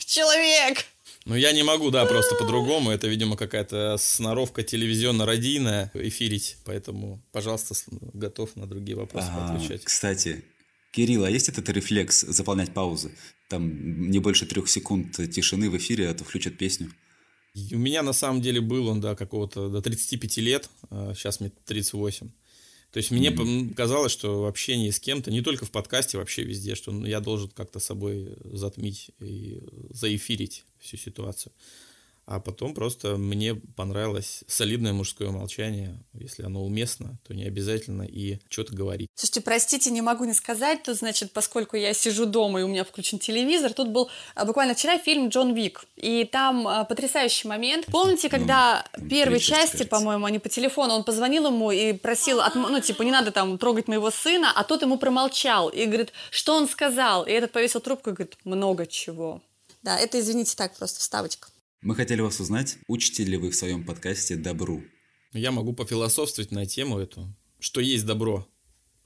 «человек». 0.06 0.86
Ну, 1.28 1.36
я 1.36 1.52
не 1.52 1.62
могу, 1.62 1.92
да, 1.92 2.06
просто 2.06 2.36
по-другому. 2.36 2.90
Это, 2.90 3.08
видимо, 3.08 3.36
какая-то 3.36 3.98
сноровка 4.00 4.64
телевизионно-радийная 4.64 5.92
эфирить. 5.94 6.56
Поэтому, 6.64 7.22
пожалуйста, 7.34 7.76
готов 8.14 8.56
на 8.56 8.66
другие 8.66 8.96
вопросы 8.96 9.28
А, 9.32 9.54
отвечать. 9.54 9.84
Кстати, 9.84 10.46
Кирилл, 10.92 11.26
а 11.26 11.30
есть 11.30 11.50
этот 11.50 11.68
рефлекс 11.68 12.22
заполнять 12.22 12.74
паузы? 12.74 13.12
Там 13.50 14.10
не 14.10 14.20
больше 14.20 14.46
трех 14.46 14.70
секунд 14.70 15.18
тишины 15.18 15.70
в 15.70 15.76
эфире, 15.76 16.10
а 16.10 16.14
то 16.14 16.24
включат 16.24 16.58
песню. 16.58 16.94
У 17.74 17.78
меня 17.78 18.04
на 18.04 18.14
самом 18.14 18.42
деле 18.42 18.62
был 18.62 18.88
он 18.88 19.02
до 19.02 19.16
какого-то, 19.16 19.68
до 19.68 19.82
35 19.82 20.38
лет, 20.38 20.70
а 20.90 21.14
сейчас 21.14 21.42
мне 21.42 21.52
38. 21.66 22.30
То 22.98 23.00
есть 23.00 23.12
мне 23.12 23.30
mm 23.30 23.76
казалось, 23.76 24.12
что 24.12 24.42
в 24.42 24.46
общении 24.48 24.90
с 24.90 25.00
кем-то, 25.00 25.30
не 25.30 25.42
только 25.42 25.66
в 25.66 25.70
подкасте, 25.70 26.18
вообще 26.18 26.42
везде, 26.42 26.74
что 26.74 26.92
ну, 26.92 27.06
я 27.06 27.20
должен 27.20 27.48
как-то 27.48 27.80
собой 27.80 28.36
затмить 28.44 29.12
и 29.20 29.62
заэфирить 29.92 30.64
всю 30.80 30.98
ситуацию. 30.98 31.54
А 32.28 32.42
потом 32.42 32.74
просто 32.74 33.16
мне 33.16 33.56
понравилось 33.56 34.44
солидное 34.48 34.92
мужское 34.92 35.30
молчание. 35.30 36.04
Если 36.14 36.44
оно 36.44 36.66
уместно, 36.66 37.18
то 37.26 37.34
не 37.34 37.46
обязательно 37.46 38.04
и 38.04 38.40
что-то 38.50 38.76
говорить. 38.76 39.08
Слушайте, 39.16 39.40
простите, 39.40 39.92
не 39.92 40.02
могу 40.02 40.26
не 40.26 40.34
сказать, 40.34 40.84
тут, 40.84 40.98
значит, 40.98 41.32
поскольку 41.32 41.78
я 41.78 41.94
сижу 41.94 42.26
дома 42.26 42.60
и 42.60 42.64
у 42.64 42.68
меня 42.68 42.84
включен 42.84 43.18
телевизор, 43.18 43.72
тут 43.72 43.88
был 43.88 44.10
а, 44.36 44.44
буквально 44.44 44.76
вчера 44.76 44.98
фильм 44.98 45.30
«Джон 45.30 45.54
Вик», 45.54 45.86
и 45.96 46.26
там 46.26 46.68
а, 46.68 46.84
потрясающий 46.84 47.48
момент. 47.48 47.86
Помните, 47.86 48.28
когда 48.28 48.86
там 48.92 49.08
первой 49.08 49.40
части, 49.40 49.86
по-моему, 49.86 50.26
они 50.26 50.40
по 50.40 50.50
телефону, 50.50 50.96
он 50.96 51.06
позвонил 51.06 51.48
ему 51.48 51.72
и 51.72 51.94
просил, 51.94 52.42
отм- 52.42 52.68
ну, 52.70 52.82
типа, 52.82 53.04
не 53.04 53.12
надо 53.12 53.32
там 53.32 53.58
трогать 53.58 53.88
моего 53.88 54.12
сына, 54.12 54.52
а 54.54 54.66
тот 54.66 54.82
ему 54.82 54.98
промолчал 54.98 55.70
и 55.70 55.86
говорит, 55.86 56.12
что 56.30 56.58
он 56.58 56.68
сказал? 56.68 57.24
И 57.26 57.32
этот 57.32 57.54
повесил 57.54 57.80
трубку 57.80 58.10
и 58.10 58.14
говорит, 58.14 58.36
много 58.44 58.86
чего. 58.86 59.42
Да, 59.82 59.98
это, 59.98 60.20
извините, 60.20 60.58
так, 60.58 60.76
просто 60.76 61.00
вставочка. 61.00 61.48
Мы 61.82 61.96
хотели 61.96 62.22
вас 62.22 62.40
узнать, 62.40 62.78
учите 62.88 63.24
ли 63.24 63.38
вы 63.38 63.52
в 63.52 63.56
своем 63.56 63.86
подкасте 63.86 64.36
добру? 64.36 64.84
Я 65.34 65.52
могу 65.52 65.74
пофилософствовать 65.74 66.52
на 66.52 66.66
тему 66.66 66.98
эту, 67.00 67.28
что 67.60 67.82
есть 67.82 68.06
добро. 68.06 68.48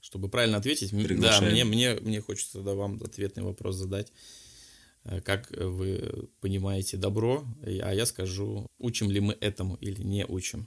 Чтобы 0.00 0.28
правильно 0.28 0.56
ответить, 0.58 0.92
м- 0.92 1.00
да, 1.02 1.08
Приглашаем. 1.08 1.52
мне, 1.52 1.64
мне, 1.64 1.94
мне 1.94 2.20
хочется 2.20 2.60
да, 2.60 2.74
вам 2.74 2.98
ответный 3.04 3.42
вопрос 3.44 3.76
задать. 3.76 4.10
Э, 5.04 5.20
Как 5.20 5.48
вы 5.50 6.28
понимаете 6.40 6.96
добро, 6.96 7.44
а 7.64 7.92
я 7.94 8.06
скажу, 8.06 8.66
учим 8.78 9.10
ли 9.10 9.20
мы 9.20 9.36
этому 9.40 9.76
или 9.76 10.02
не 10.02 10.24
учим. 10.26 10.66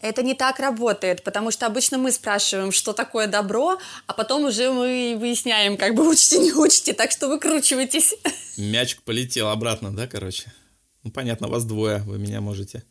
Это 0.00 0.22
не 0.22 0.34
так 0.34 0.60
работает, 0.60 1.22
потому 1.24 1.50
что 1.50 1.66
обычно 1.66 1.98
мы 1.98 2.10
спрашиваем, 2.10 2.72
что 2.72 2.94
такое 2.94 3.26
добро, 3.26 3.78
а 4.06 4.14
потом 4.14 4.44
уже 4.46 4.70
мы 4.72 5.16
выясняем, 5.20 5.76
как 5.76 5.94
бы 5.94 6.08
учите, 6.08 6.38
не 6.38 6.52
учите, 6.52 6.94
так 6.94 7.10
что 7.10 7.28
выкручивайтесь. 7.28 8.14
Мячик 8.56 9.02
полетел 9.02 9.48
обратно, 9.48 9.94
да, 9.94 10.06
короче? 10.06 10.50
Ну, 11.02 11.10
понятно, 11.10 11.48
вас 11.48 11.64
двое, 11.64 12.02
вы 12.06 12.18
меня 12.18 12.40
можете 12.40 12.84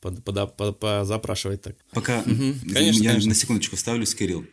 позапрашивать 0.00 1.62
так. 1.62 1.76
Пока 1.92 2.20
угу, 2.20 2.54
конечно, 2.72 3.02
я 3.02 3.10
конечно. 3.10 3.28
на 3.30 3.34
секундочку 3.34 3.76
ставлюсь, 3.76 4.14
Кирилл. 4.14 4.44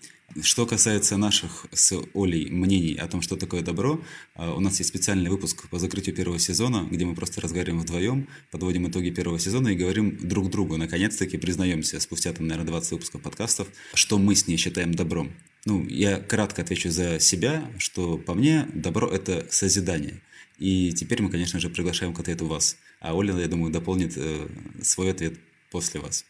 Что 0.41 0.65
касается 0.65 1.17
наших 1.17 1.65
с 1.73 1.93
Олей 2.13 2.49
мнений 2.49 2.95
о 2.95 3.07
том, 3.07 3.21
что 3.21 3.35
такое 3.35 3.61
добро, 3.61 4.01
а, 4.35 4.53
у 4.53 4.61
нас 4.61 4.79
есть 4.79 4.89
специальный 4.89 5.29
выпуск 5.29 5.67
по 5.69 5.77
закрытию 5.77 6.15
первого 6.15 6.39
сезона, 6.39 6.87
где 6.89 7.03
мы 7.03 7.15
просто 7.15 7.41
разговариваем 7.41 7.81
вдвоем, 7.81 8.29
подводим 8.49 8.89
итоги 8.89 9.09
первого 9.09 9.39
сезона 9.39 9.69
и 9.69 9.75
говорим 9.75 10.17
друг 10.25 10.49
другу, 10.49 10.77
наконец-таки 10.77 11.37
признаемся 11.37 11.99
спустя, 11.99 12.31
там, 12.31 12.47
наверное, 12.47 12.71
20 12.71 12.91
выпусков 12.91 13.21
подкастов, 13.21 13.67
что 13.93 14.17
мы 14.17 14.35
с 14.35 14.47
ней 14.47 14.55
считаем 14.55 14.93
добром. 14.93 15.33
Ну, 15.65 15.85
я 15.87 16.17
кратко 16.17 16.61
отвечу 16.61 16.89
за 16.91 17.19
себя, 17.19 17.69
что 17.77 18.17
по 18.17 18.33
мне 18.33 18.67
добро– 18.73 19.07
это 19.11 19.45
созидание. 19.49 20.21
И 20.61 20.93
теперь 20.93 21.23
мы, 21.23 21.31
конечно 21.31 21.59
же, 21.59 21.71
приглашаем 21.71 22.13
к 22.13 22.19
ответу 22.19 22.45
вас. 22.45 22.77
А 22.99 23.15
Оля, 23.15 23.35
я 23.35 23.47
думаю, 23.47 23.73
дополнит 23.73 24.13
э, 24.15 24.47
свой 24.83 25.09
ответ 25.09 25.39
после 25.71 25.99
вас. 25.99 26.23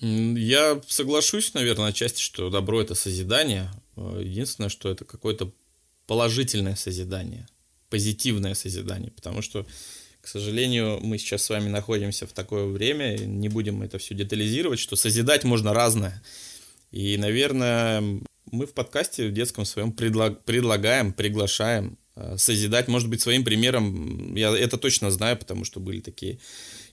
Я 0.00 0.82
соглашусь, 0.86 1.54
наверное, 1.54 1.86
отчасти, 1.86 2.20
что 2.20 2.50
добро 2.50 2.82
это 2.82 2.94
созидание. 2.94 3.70
Единственное, 3.96 4.68
что 4.68 4.90
это 4.90 5.06
какое-то 5.06 5.50
положительное 6.06 6.76
созидание, 6.76 7.46
позитивное 7.88 8.52
созидание, 8.52 9.10
потому 9.12 9.40
что, 9.40 9.66
к 10.20 10.28
сожалению, 10.28 11.00
мы 11.00 11.16
сейчас 11.16 11.44
с 11.44 11.48
вами 11.48 11.70
находимся 11.70 12.26
в 12.26 12.34
такое 12.34 12.66
время, 12.66 13.16
не 13.16 13.48
будем 13.48 13.80
это 13.80 13.96
все 13.96 14.14
детализировать, 14.14 14.78
что 14.78 14.94
созидать 14.94 15.44
можно 15.44 15.72
разное. 15.72 16.22
И, 16.90 17.16
наверное, 17.16 18.02
мы 18.52 18.66
в 18.66 18.74
подкасте 18.74 19.26
в 19.26 19.32
детском 19.32 19.64
своем 19.64 19.90
предлаг, 19.90 20.44
предлагаем, 20.44 21.14
приглашаем 21.14 21.96
э, 21.96 22.03
созидать, 22.36 22.88
может 22.88 23.08
быть, 23.08 23.20
своим 23.20 23.44
примером. 23.44 24.34
Я 24.34 24.56
это 24.56 24.78
точно 24.78 25.10
знаю, 25.10 25.36
потому 25.36 25.64
что 25.64 25.80
были 25.80 26.00
такие 26.00 26.38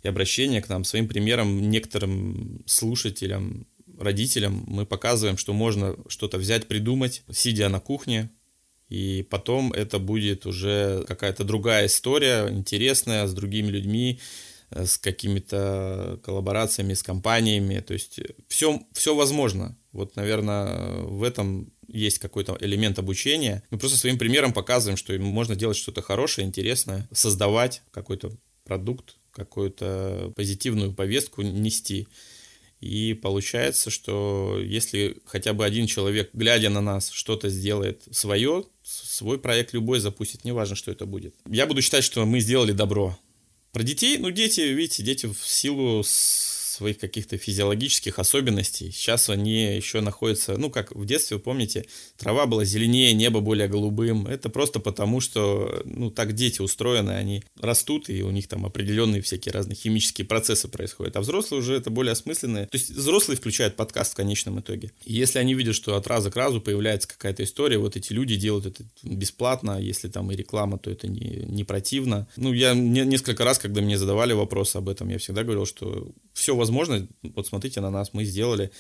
и 0.04 0.08
обращение 0.08 0.62
к 0.62 0.70
нам 0.70 0.84
своим 0.84 1.08
примером 1.08 1.70
некоторым 1.70 2.64
слушателям, 2.66 3.68
родителям 4.02 4.64
мы 4.68 4.86
показываем, 4.86 5.38
что 5.38 5.54
можно 5.54 5.96
что-то 6.08 6.38
взять, 6.38 6.68
придумать, 6.68 7.24
сидя 7.32 7.70
на 7.70 7.80
кухне, 7.80 8.32
и 8.90 9.26
потом 9.30 9.72
это 9.72 10.00
будет 10.00 10.46
уже 10.46 11.06
какая-то 11.08 11.44
другая 11.44 11.86
история, 11.86 12.50
интересная, 12.50 13.26
с 13.26 13.34
другими 13.34 13.68
людьми, 13.68 14.20
э, 14.70 14.86
с 14.86 14.98
какими-то 14.98 16.20
коллаборациями, 16.24 16.94
с 16.94 17.04
компаниями. 17.04 17.80
То 17.80 17.94
есть 17.94 18.20
все, 18.50 18.82
все 18.92 19.16
возможно. 19.16 19.78
Вот, 19.94 20.16
наверное, 20.16 21.04
в 21.04 21.24
этом 21.24 21.72
есть 21.94 22.20
какой-то 22.20 22.58
элемент 22.60 23.00
обучения. 23.00 23.64
Мы 23.70 23.78
просто 23.78 23.98
своим 23.98 24.18
примером 24.18 24.54
показываем, 24.54 24.98
что 24.98 25.18
можно 25.20 25.56
делать 25.56 25.78
что-то 25.78 26.02
хорошее, 26.02 26.48
интересное, 26.48 27.08
создавать 27.12 27.82
какой-то 27.92 28.32
продукт, 28.64 29.16
какую-то 29.32 30.34
позитивную 30.36 30.94
повестку 30.94 31.42
нести. 31.42 32.08
И 32.80 33.14
получается, 33.14 33.92
что 33.92 34.60
если 34.60 35.18
хотя 35.26 35.54
бы 35.54 35.64
один 35.66 35.86
человек, 35.86 36.32
глядя 36.34 36.70
на 36.70 36.82
нас, 36.82 37.12
что-то 37.12 37.50
сделает 37.50 38.04
свое, 38.12 38.66
свой 38.84 39.38
проект 39.38 39.74
любой 39.74 40.00
запустит, 40.00 40.46
неважно, 40.46 40.76
что 40.76 40.92
это 40.92 41.06
будет. 41.06 41.36
Я 41.48 41.68
буду 41.68 41.82
считать, 41.84 42.04
что 42.04 42.26
мы 42.26 42.40
сделали 42.40 42.72
добро. 42.72 43.18
Про 43.72 43.84
детей, 43.84 44.18
ну 44.18 44.32
дети, 44.32 44.62
видите, 44.62 45.04
дети 45.04 45.28
в 45.28 45.48
силу 45.48 46.04
своих 46.82 46.98
каких-то 46.98 47.38
физиологических 47.38 48.18
особенностей. 48.18 48.90
Сейчас 48.92 49.30
они 49.30 49.76
еще 49.76 50.02
находятся, 50.02 50.58
ну, 50.58 50.72
как 50.72 50.96
в 50.96 51.06
детстве, 51.06 51.38
вы 51.38 51.44
помните, 51.44 51.86
трава 52.18 52.48
была 52.48 52.66
зеленее, 52.66 53.14
небо 53.14 53.40
более 53.40 53.68
голубым. 53.68 54.26
Это 54.26 54.50
просто 54.50 54.80
потому, 54.80 55.22
что, 55.22 55.84
ну, 55.86 56.10
так 56.10 56.34
дети 56.34 56.60
устроены, 56.60 57.12
они 57.12 57.44
растут, 57.60 58.10
и 58.10 58.24
у 58.24 58.32
них 58.32 58.48
там 58.48 58.66
определенные 58.66 59.22
всякие 59.22 59.54
разные 59.54 59.76
химические 59.76 60.26
процессы 60.26 60.68
происходят. 60.68 61.16
А 61.16 61.22
взрослые 61.22 61.60
уже 61.60 61.76
это 61.76 61.92
более 61.92 62.14
осмысленные. 62.14 62.66
То 62.66 62.78
есть 62.78 62.90
взрослые 62.90 63.38
включают 63.38 63.76
подкаст 63.76 64.14
в 64.14 64.16
конечном 64.16 64.60
итоге. 64.60 64.92
И 65.06 65.14
если 65.14 65.38
они 65.38 65.54
видят, 65.54 65.76
что 65.76 65.96
от 65.96 66.08
раза 66.08 66.32
к 66.32 66.36
разу 66.36 66.62
появляется 66.62 67.08
какая-то 67.08 67.44
история, 67.44 67.78
вот 67.78 67.96
эти 67.96 68.12
люди 68.12 68.36
делают 68.38 68.66
это 68.66 68.84
бесплатно, 69.04 69.80
если 69.80 70.08
там 70.08 70.32
и 70.32 70.36
реклама, 70.36 70.80
то 70.80 70.90
это 70.90 71.08
не, 71.08 71.46
не 71.46 71.64
противно. 71.64 72.28
Ну, 72.38 72.54
я 72.54 72.74
не, 72.74 73.02
несколько 73.02 73.44
раз, 73.44 73.60
когда 73.60 73.82
мне 73.82 74.00
задавали 74.00 74.34
вопрос 74.34 74.76
об 74.76 74.90
этом, 74.90 75.10
я 75.10 75.20
всегда 75.20 75.44
говорил, 75.44 75.68
что 75.68 76.12
все 76.34 76.56
возможно. 76.56 77.08
Вот 77.22 77.48
смотрите 77.48 77.82
на 77.82 77.90
нас, 77.90 78.14
мы 78.14 78.26
сделали 78.26 78.72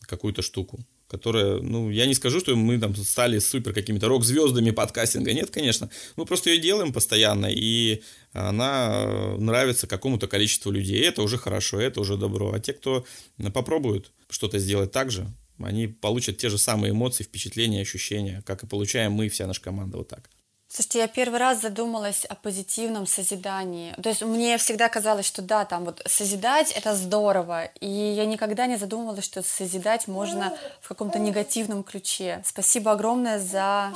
какую-то 0.00 0.42
штуку, 0.42 0.78
которая, 1.08 1.60
ну, 1.60 1.90
я 1.90 2.06
не 2.06 2.14
скажу, 2.14 2.40
что 2.40 2.54
мы 2.54 2.78
там 2.78 2.94
стали 2.94 3.38
супер 3.38 3.72
какими-то 3.72 4.08
рок-звездами 4.08 4.70
подкастинга. 4.70 5.32
Нет, 5.32 5.50
конечно. 5.50 5.90
Мы 6.16 6.24
просто 6.24 6.50
ее 6.50 6.58
делаем 6.58 6.92
постоянно, 6.92 7.46
и 7.50 8.02
она 8.32 9.36
нравится 9.38 9.86
какому-то 9.86 10.28
количеству 10.28 10.70
людей. 10.70 11.02
Это 11.02 11.22
уже 11.22 11.36
хорошо, 11.38 11.80
это 11.80 12.00
уже 12.00 12.16
добро. 12.16 12.52
А 12.52 12.60
те, 12.60 12.72
кто 12.72 13.04
попробуют 13.52 14.12
что-то 14.30 14.58
сделать 14.58 14.92
так 14.92 15.10
же, 15.10 15.26
они 15.58 15.88
получат 15.88 16.38
те 16.38 16.48
же 16.48 16.58
самые 16.58 16.92
эмоции, 16.92 17.24
впечатления, 17.24 17.80
ощущения, 17.80 18.42
как 18.46 18.62
и 18.62 18.66
получаем 18.66 19.12
мы, 19.12 19.28
вся 19.28 19.46
наша 19.46 19.60
команда, 19.60 19.98
вот 19.98 20.08
так. 20.08 20.30
Слушайте, 20.70 20.98
я 20.98 21.08
первый 21.08 21.38
раз 21.38 21.62
задумалась 21.62 22.26
о 22.26 22.34
позитивном 22.34 23.06
созидании. 23.06 23.94
То 24.02 24.10
есть 24.10 24.22
мне 24.22 24.58
всегда 24.58 24.90
казалось, 24.90 25.26
что 25.26 25.40
да, 25.40 25.64
там 25.64 25.86
вот 25.86 26.02
созидать 26.06 26.72
это 26.72 26.94
здорово. 26.94 27.64
И 27.80 27.88
я 27.88 28.26
никогда 28.26 28.66
не 28.66 28.76
задумывалась, 28.76 29.24
что 29.24 29.42
созидать 29.42 30.08
можно 30.08 30.54
в 30.82 30.88
каком-то 30.88 31.18
негативном 31.18 31.82
ключе. 31.82 32.42
Спасибо 32.44 32.92
огромное 32.92 33.38
за 33.38 33.92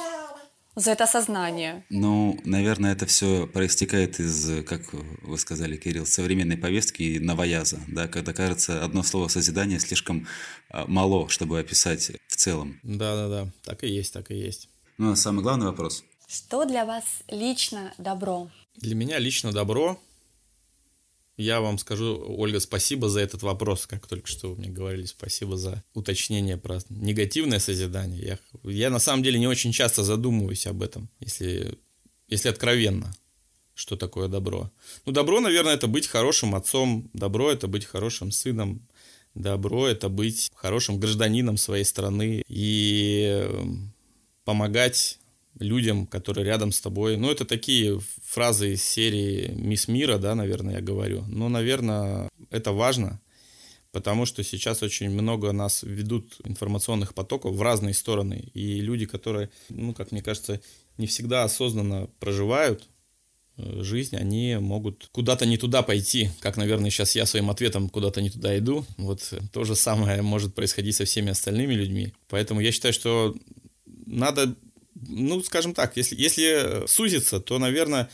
за 0.74 0.92
это 0.92 1.04
осознание. 1.04 1.85
Ну, 1.90 2.40
наверное, 2.44 2.92
это 2.92 3.04
все 3.04 3.46
проистекает 3.46 4.18
из, 4.20 4.64
как 4.64 4.80
вы 4.92 5.37
сказали, 5.38 5.76
Кирилл, 5.76 6.06
современной 6.06 6.56
повестки 6.56 7.02
и 7.02 7.18
новояза, 7.18 7.78
да, 7.88 8.08
когда 8.08 8.32
кажется 8.32 8.82
одно 8.82 9.02
слово 9.02 9.28
созидание 9.28 9.78
слишком 9.78 10.26
а, 10.70 10.87
мало, 10.87 11.28
чтобы 11.28 11.61
описать 11.61 12.12
в 12.26 12.37
целом. 12.37 12.80
Да-да-да, 12.82 13.50
так 13.64 13.85
и 13.85 13.88
есть, 13.88 14.14
так 14.14 14.30
и 14.30 14.35
есть. 14.35 14.70
Ну, 14.96 15.12
а 15.12 15.16
самый 15.16 15.42
главный 15.42 15.66
вопрос, 15.66 16.04
что 16.33 16.64
для 16.64 16.85
вас 16.85 17.05
лично 17.29 17.92
добро? 17.99 18.51
Для 18.77 18.95
меня 18.95 19.18
лично 19.18 19.53
добро. 19.53 20.01
Я 21.37 21.61
вам 21.61 21.79
скажу, 21.79 22.23
Ольга, 22.38 22.61
спасибо 22.61 23.09
за 23.09 23.21
этот 23.21 23.42
вопрос, 23.42 23.87
как 23.87 24.07
только 24.07 24.29
что 24.29 24.51
вы 24.51 24.57
мне 24.57 24.71
говорили. 24.71 25.07
Спасибо 25.07 25.57
за 25.57 25.83
уточнение 25.95 26.57
про 26.57 26.79
негативное 26.88 27.59
созидание. 27.59 28.38
Я, 28.62 28.71
я 28.71 28.90
на 28.90 28.99
самом 28.99 29.23
деле 29.23 29.38
не 29.38 29.47
очень 29.47 29.73
часто 29.73 30.05
задумываюсь 30.05 30.66
об 30.66 30.83
этом, 30.83 31.09
если, 31.21 31.79
если 32.29 32.49
откровенно, 32.49 33.14
что 33.75 33.97
такое 33.97 34.29
добро. 34.29 34.71
Ну, 35.05 35.12
добро, 35.12 35.40
наверное, 35.40 35.75
это 35.75 35.87
быть 35.87 36.07
хорошим 36.07 36.55
отцом, 36.55 37.11
добро 37.12 37.51
это 37.51 37.66
быть 37.66 37.87
хорошим 37.87 38.31
сыном, 38.31 38.87
добро 39.35 39.88
это 39.88 40.09
быть 40.09 40.51
хорошим 40.55 41.01
гражданином 41.01 41.57
своей 41.57 41.85
страны 41.85 42.42
и 42.47 43.49
помогать 44.45 45.18
людям, 45.58 46.06
которые 46.06 46.46
рядом 46.46 46.72
с 46.72 46.80
тобой. 46.80 47.16
Ну, 47.16 47.30
это 47.30 47.44
такие 47.44 48.00
фразы 48.24 48.74
из 48.74 48.84
серии 48.84 49.52
«Мисс 49.54 49.88
Мира», 49.88 50.18
да, 50.18 50.34
наверное, 50.34 50.76
я 50.76 50.80
говорю. 50.80 51.24
Но, 51.28 51.48
наверное, 51.48 52.28
это 52.50 52.72
важно, 52.72 53.20
потому 53.92 54.26
что 54.26 54.42
сейчас 54.42 54.82
очень 54.82 55.10
много 55.10 55.52
нас 55.52 55.82
ведут 55.82 56.40
информационных 56.44 57.14
потоков 57.14 57.54
в 57.54 57.62
разные 57.62 57.94
стороны. 57.94 58.50
И 58.54 58.80
люди, 58.80 59.06
которые, 59.06 59.50
ну, 59.68 59.92
как 59.94 60.12
мне 60.12 60.22
кажется, 60.22 60.60
не 60.96 61.06
всегда 61.06 61.44
осознанно 61.44 62.08
проживают 62.18 62.88
э, 63.58 63.82
жизнь, 63.82 64.16
они 64.16 64.56
могут 64.58 65.08
куда-то 65.12 65.44
не 65.44 65.58
туда 65.58 65.82
пойти, 65.82 66.30
как, 66.40 66.56
наверное, 66.56 66.90
сейчас 66.90 67.14
я 67.14 67.26
своим 67.26 67.50
ответом 67.50 67.90
куда-то 67.90 68.22
не 68.22 68.30
туда 68.30 68.56
иду. 68.58 68.86
Вот 68.96 69.34
то 69.52 69.64
же 69.64 69.76
самое 69.76 70.22
может 70.22 70.54
происходить 70.54 70.96
со 70.96 71.04
всеми 71.04 71.30
остальными 71.30 71.74
людьми. 71.74 72.14
Поэтому 72.28 72.60
я 72.60 72.72
считаю, 72.72 72.94
что 72.94 73.34
надо 74.06 74.54
ну, 74.94 75.42
скажем 75.42 75.74
так, 75.74 75.96
если, 75.96 76.16
если 76.16 76.87
сузиться, 76.87 77.40
то, 77.40 77.59
наверное, 77.59 78.11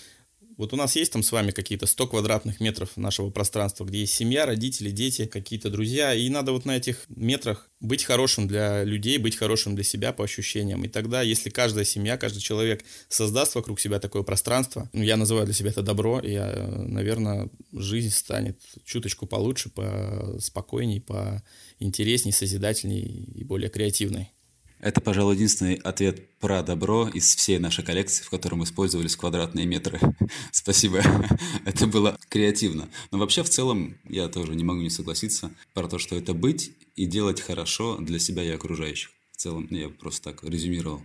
вот 0.59 0.73
у 0.73 0.77
нас 0.77 0.97
есть 0.97 1.12
там 1.12 1.23
с 1.23 1.31
вами 1.31 1.53
какие-то 1.53 1.87
100 1.87 2.09
квадратных 2.09 2.59
метров 2.59 2.97
нашего 2.97 3.31
пространства, 3.31 3.85
где 3.85 4.01
есть 4.01 4.12
семья, 4.12 4.45
родители, 4.45 4.91
дети, 4.91 5.27
какие-то 5.27 5.71
друзья, 5.71 6.12
и 6.12 6.29
надо 6.29 6.51
вот 6.51 6.64
на 6.64 6.77
этих 6.77 7.05
метрах 7.09 7.71
быть 7.79 8.03
хорошим 8.03 8.49
для 8.49 8.83
людей, 8.83 9.19
быть 9.19 9.37
хорошим 9.37 9.77
для 9.77 9.85
себя 9.85 10.12
по 10.12 10.25
ощущениям. 10.25 10.85
И 10.85 10.88
тогда, 10.88 11.23
если 11.23 11.49
каждая 11.49 11.85
семья, 11.85 12.17
каждый 12.17 12.41
человек 12.41 12.85
создаст 13.09 13.55
вокруг 13.55 13.79
себя 13.79 14.01
такое 14.01 14.25
пространство, 14.25 14.91
ну, 14.93 15.05
я 15.05 15.17
называю 15.17 15.47
для 15.47 15.55
себя 15.55 15.71
это 15.71 15.83
добро, 15.83 16.19
и, 16.19 16.37
наверное, 16.37 17.51
жизнь 17.73 18.11
станет 18.11 18.61
чуточку 18.85 19.27
получше, 19.27 19.71
по 19.71 20.38
спокойней, 20.41 21.01
по 21.01 21.45
интересней, 21.79 22.33
созидательней 22.33 23.03
и 23.03 23.45
более 23.45 23.71
креативной. 23.71 24.33
Это, 24.81 25.01
пожалуй, 25.01 25.35
единственный 25.35 25.75
ответ 25.75 26.29
про 26.38 26.62
добро 26.62 27.09
из 27.09 27.35
всей 27.35 27.59
нашей 27.59 27.85
коллекции, 27.85 28.23
в 28.23 28.31
котором 28.31 28.62
использовались 28.62 29.17
квадратные 29.17 29.67
метры. 29.67 29.99
Спасибо. 30.53 31.03
это 31.64 31.87
было 31.87 32.17
креативно. 32.29 32.88
Но 33.11 33.19
вообще, 33.19 33.43
в 33.43 33.51
целом, 33.51 33.97
я 34.09 34.29
тоже 34.29 34.55
не 34.55 34.62
могу 34.62 34.81
не 34.81 34.91
согласиться 34.91 35.51
про 35.75 35.88
то, 35.88 35.99
что 35.99 36.14
это 36.14 36.33
быть 36.33 36.73
и 36.95 37.07
делать 37.07 37.41
хорошо 37.41 37.97
для 37.97 38.21
себя 38.21 38.45
и 38.45 38.51
окружающих. 38.51 39.11
В 39.33 39.37
целом, 39.37 39.67
я 39.71 39.88
просто 39.88 40.31
так 40.31 40.45
резюмировал. 40.45 41.03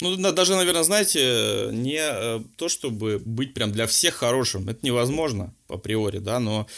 Ну, 0.00 0.16
даже, 0.32 0.54
наверное, 0.54 0.84
знаете, 0.84 1.70
не 1.72 1.98
э, 1.98 2.40
то, 2.56 2.68
чтобы 2.68 3.20
быть 3.24 3.54
прям 3.54 3.72
для 3.72 3.86
всех 3.86 4.14
хорошим, 4.14 4.68
это 4.68 4.84
невозможно 4.86 5.54
априори, 5.68 6.18
да, 6.18 6.38
но 6.38 6.68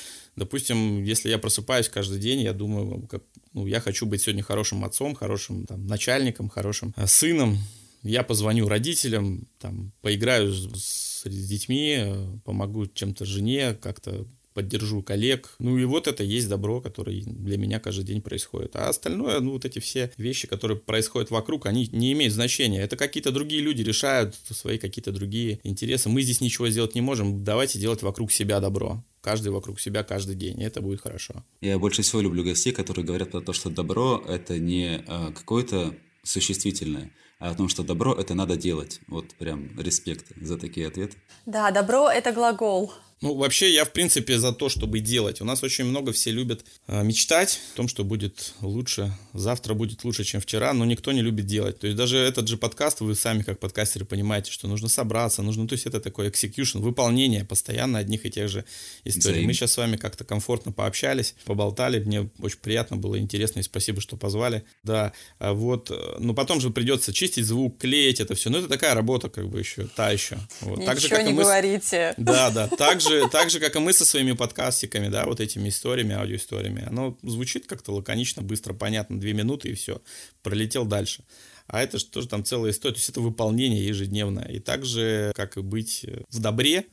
Допустим, 0.41 1.05
если 1.05 1.29
я 1.29 1.37
просыпаюсь 1.37 1.91
каждый 1.91 2.19
день, 2.19 2.41
я 2.41 2.55
думаю, 2.55 3.07
как, 3.09 3.23
ну, 3.53 3.67
я 3.67 3.81
хочу 3.81 4.07
быть 4.07 4.23
сегодня 4.23 4.43
хорошим 4.43 4.85
отцом, 4.85 5.15
хорошим 5.15 5.67
там, 5.67 5.87
начальником, 5.87 6.49
хорошим 6.49 6.95
э, 6.97 7.07
сыном. 7.07 7.59
Я 8.03 8.23
позвоню 8.23 8.69
родителям, 8.69 9.47
там, 9.59 9.93
поиграю 10.01 10.53
с, 10.53 11.23
с 11.23 11.29
детьми, 11.29 11.97
э, 11.99 12.39
помогу 12.45 12.87
чем-то 12.87 13.25
жене, 13.25 13.75
как-то 13.75 14.27
поддержу 14.61 15.03
коллег. 15.03 15.55
Ну 15.59 15.79
и 15.79 15.85
вот 15.85 16.07
это 16.07 16.23
есть 16.23 16.49
добро, 16.49 16.83
которое 16.83 17.23
для 17.23 17.57
меня 17.57 17.81
каждый 17.81 18.05
день 18.05 18.21
происходит. 18.21 18.77
А 18.77 18.91
остальное, 18.91 19.41
ну 19.41 19.53
вот 19.53 19.65
эти 19.65 19.79
все 19.79 20.13
вещи, 20.19 20.47
которые 20.47 20.77
происходят 20.79 21.31
вокруг, 21.31 21.65
они 21.65 21.89
не 21.93 22.13
имеют 22.13 22.35
значения. 22.35 22.83
Это 22.83 22.97
какие-то 22.97 23.33
другие 23.33 23.63
люди 23.63 23.83
решают 23.83 24.35
свои 24.51 24.77
какие-то 24.77 25.13
другие 25.13 25.61
интересы. 25.63 26.11
Мы 26.11 26.21
здесь 26.21 26.43
ничего 26.43 26.69
сделать 26.69 26.95
не 26.95 27.01
можем. 27.01 27.43
Давайте 27.43 27.79
делать 27.79 28.03
вокруг 28.03 28.33
себя 28.33 28.61
добро. 28.61 29.03
Каждый 29.23 29.49
вокруг 29.49 29.81
себя 29.81 30.03
каждый 30.03 30.35
день, 30.37 30.61
и 30.61 30.65
это 30.65 30.83
будет 30.83 31.01
хорошо. 31.01 31.43
Я 31.63 31.79
больше 31.79 32.03
всего 32.03 32.21
люблю 32.21 32.45
гостей, 32.45 32.73
которые 32.73 33.05
говорят 33.05 33.31
про 33.31 33.41
то, 33.41 33.53
что 33.53 33.71
добро— 33.71 34.23
это 34.29 34.59
не 34.59 35.03
а, 35.07 35.33
какое-то 35.33 35.95
существительное, 36.23 37.13
а 37.39 37.51
о 37.51 37.55
том, 37.55 37.69
что 37.69 37.83
добро— 37.83 38.15
это 38.19 38.35
надо 38.35 38.57
делать. 38.57 39.01
Вот 39.09 39.35
прям 39.35 39.79
респект 39.79 40.27
за 40.41 40.59
такие 40.59 40.87
ответы. 40.87 41.17
Да, 41.47 41.71
добро— 41.71 42.11
это 42.15 42.33
глагол. 42.33 42.93
Ну, 43.23 43.35
вообще, 43.35 43.71
я, 43.71 43.85
в 43.85 43.93
принципе, 43.93 44.39
за 44.39 44.53
то, 44.53 44.71
чтобы 44.71 45.01
делать. 45.01 45.43
У 45.43 45.45
нас 45.45 45.63
очень 45.63 45.85
много 45.85 46.11
все 46.13 46.31
любят 46.31 46.65
э, 46.87 47.03
мечтать 47.03 47.61
о 47.75 47.77
том, 47.77 47.87
что 47.89 48.03
будет 48.03 48.55
лучше, 48.63 49.13
завтра 49.35 49.75
будет 49.75 50.05
лучше, 50.05 50.25
чем 50.25 50.41
вчера, 50.41 50.73
но 50.73 50.87
никто 50.87 51.13
не 51.13 51.21
любит 51.21 51.45
делать. 51.45 51.79
То 51.79 51.87
есть 51.87 51.99
даже 51.99 52.17
этот 52.17 52.49
же 52.49 52.57
подкаст, 52.57 53.01
вы 53.03 53.15
сами 53.15 53.43
как 53.43 53.59
подкастеры 53.59 54.07
понимаете, 54.07 54.51
что 54.51 54.69
нужно 54.69 54.89
собраться, 54.89 55.43
нужно, 55.43 55.69
то 55.69 55.75
есть 55.75 55.85
это 55.85 56.01
такой 56.01 56.29
execution, 56.29 56.79
выполнение 56.79 57.45
постоянно 57.45 57.99
одних 57.99 58.25
и 58.25 58.31
тех 58.31 58.49
же 58.49 58.65
историй. 59.05 59.35
Взаим. 59.35 59.47
Мы 59.49 59.53
сейчас 59.53 59.73
с 59.73 59.77
вами 59.77 59.97
как-то 59.97 60.25
комфортно 60.25 60.73
пообщались, 60.73 61.35
поболтали, 61.45 62.03
мне 62.03 62.31
очень 62.39 62.59
приятно 62.59 62.97
было, 62.97 63.19
интересно, 63.19 63.61
и 63.61 63.63
спасибо, 63.63 64.01
что 64.01 64.17
позвали. 64.17 64.65
Да, 64.83 65.13
а 65.39 65.53
вот, 65.53 65.91
но 66.19 66.33
потом 66.33 66.59
же 66.63 66.71
придется 66.71 67.13
чистить 67.13 67.45
звук, 67.45 67.77
клеить 67.77 68.19
это 68.19 68.35
все, 68.35 68.49
ну 68.49 68.61
это 68.61 68.69
такая 68.69 68.95
работа 68.95 69.29
как 69.29 69.47
бы 69.51 69.59
еще, 69.59 69.89
та 69.95 70.11
еще. 70.11 70.39
Вот. 70.63 70.79
Ничего 70.79 70.87
так 70.87 71.01
же, 71.01 71.09
как 71.11 71.27
не 71.27 71.33
мы... 71.35 71.43
говорите. 71.43 72.15
Да, 72.17 72.49
да, 72.51 72.67
так 72.67 73.03
же 73.11 73.29
так 73.29 73.51
же, 73.51 73.61
как 73.61 73.77
и 73.77 73.79
мы 73.79 73.93
со 73.93 74.05
своими 74.05 74.33
подкастиками, 74.33 75.09
да, 75.09 75.25
вот 75.27 75.41
этими 75.41 75.69
историями, 75.69 76.15
аудиоисториями. 76.15 76.85
Оно 76.87 77.19
звучит 77.23 77.67
как-то 77.67 77.93
лаконично, 77.93 78.43
быстро, 78.43 78.73
понятно, 78.73 79.19
две 79.19 79.33
минуты 79.33 79.69
и 79.69 79.75
все, 79.75 80.01
пролетел 80.43 80.85
дальше. 80.85 81.25
А 81.67 81.83
это 81.83 81.99
же 81.99 82.07
тоже 82.07 82.29
там 82.29 82.45
целая 82.45 82.73
история, 82.73 82.95
то 82.95 82.99
есть 82.99 83.11
это 83.11 83.21
выполнение 83.21 83.87
ежедневное. 83.87 84.47
И 84.47 84.59
так 84.59 84.85
же, 84.85 85.33
как 85.35 85.57
и 85.57 85.61
быть 85.61 86.07
в 86.31 86.41
добре, 86.41 86.87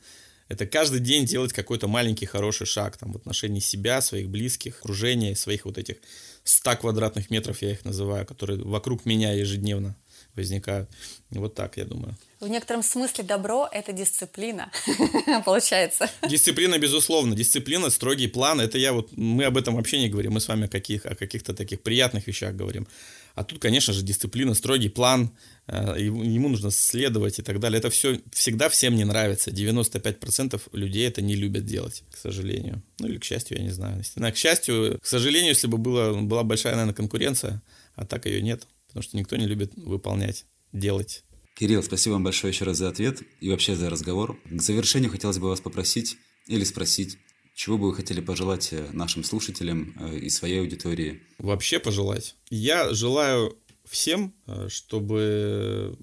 это 0.48 0.66
каждый 0.66 1.00
день 1.00 1.26
делать 1.26 1.52
какой-то 1.52 1.88
маленький 1.88 2.26
хороший 2.26 2.66
шаг 2.66 2.96
там, 2.96 3.12
в 3.12 3.16
отношении 3.16 3.60
себя, 3.60 4.00
своих 4.00 4.28
близких, 4.28 4.80
окружения, 4.80 5.36
своих 5.36 5.64
вот 5.64 5.78
этих 5.78 5.96
100 6.44 6.76
квадратных 6.76 7.30
метров, 7.30 7.60
я 7.62 7.72
их 7.72 7.84
называю, 7.84 8.24
которые 8.24 8.62
вокруг 8.62 9.04
меня 9.04 9.32
ежедневно 9.32 9.96
возникают. 10.36 10.88
Вот 11.30 11.54
так, 11.54 11.76
я 11.76 11.84
думаю. 11.84 12.16
В 12.40 12.48
некотором 12.48 12.82
смысле 12.82 13.24
добро— 13.24 13.68
это 13.72 13.92
дисциплина, 13.92 14.70
получается. 15.44 16.08
Дисциплина, 16.28 16.78
безусловно. 16.78 17.34
Дисциплина, 17.34 17.90
строгий 17.90 18.28
план. 18.28 18.60
Это 18.60 18.78
я 18.78 18.92
вот... 18.92 19.10
Мы 19.16 19.44
об 19.44 19.56
этом 19.56 19.74
вообще 19.74 19.98
не 19.98 20.08
говорим. 20.08 20.32
Мы 20.32 20.40
с 20.40 20.48
вами 20.48 20.66
о, 20.66 20.68
каких, 20.68 21.04
о 21.04 21.14
каких-то 21.16 21.52
таких 21.52 21.80
приятных 21.82 22.28
вещах 22.28 22.54
говорим. 22.54 22.86
А 23.34 23.44
тут, 23.44 23.58
конечно 23.58 23.92
же, 23.92 24.02
дисциплина, 24.02 24.54
строгий 24.54 24.88
план. 24.88 25.30
Э, 25.66 25.96
ему 25.98 26.48
нужно 26.48 26.70
следовать 26.70 27.40
и 27.40 27.42
так 27.42 27.58
далее. 27.58 27.80
Это 27.80 27.90
все 27.90 28.20
всегда 28.32 28.68
всем 28.68 28.94
не 28.94 29.04
нравится. 29.04 29.50
95% 29.50 30.60
людей 30.72 31.08
это 31.08 31.22
не 31.22 31.34
любят 31.34 31.66
делать, 31.66 32.04
к 32.12 32.16
сожалению. 32.16 32.82
Ну 33.00 33.08
или 33.08 33.18
к 33.18 33.24
счастью, 33.24 33.58
я 33.58 33.64
не 33.64 33.70
знаю. 33.70 34.02
К 34.32 34.36
счастью, 34.36 34.98
к 35.02 35.06
сожалению, 35.06 35.50
если 35.50 35.66
бы 35.66 35.78
была, 35.78 36.12
была 36.14 36.44
большая, 36.44 36.74
наверное, 36.74 36.94
конкуренция, 36.94 37.62
а 37.96 38.06
так 38.06 38.26
ее 38.26 38.42
нет 38.42 38.66
потому 38.98 39.10
что 39.10 39.16
никто 39.16 39.36
не 39.36 39.46
любит 39.46 39.74
выполнять, 39.76 40.44
делать. 40.72 41.24
Кирилл, 41.54 41.82
спасибо 41.84 42.14
вам 42.14 42.24
большое 42.24 42.52
еще 42.52 42.64
раз 42.64 42.78
за 42.78 42.88
ответ 42.88 43.22
и 43.40 43.48
вообще 43.48 43.76
за 43.76 43.90
разговор. 43.90 44.40
К 44.44 44.60
завершению 44.60 45.10
хотелось 45.10 45.38
бы 45.38 45.48
вас 45.48 45.60
попросить 45.60 46.16
или 46.48 46.64
спросить, 46.64 47.18
чего 47.54 47.78
бы 47.78 47.88
вы 47.88 47.94
хотели 47.94 48.20
пожелать 48.20 48.72
э, 48.72 48.88
нашим 48.92 49.22
слушателям 49.22 49.94
э, 49.98 50.18
и 50.18 50.30
своей 50.30 50.60
аудитории? 50.60 51.22
Вообще 51.38 51.78
пожелать. 51.78 52.34
Я 52.50 52.92
желаю 52.92 53.56
всем, 53.84 54.34
э, 54.46 54.68
чтобы 54.68 55.96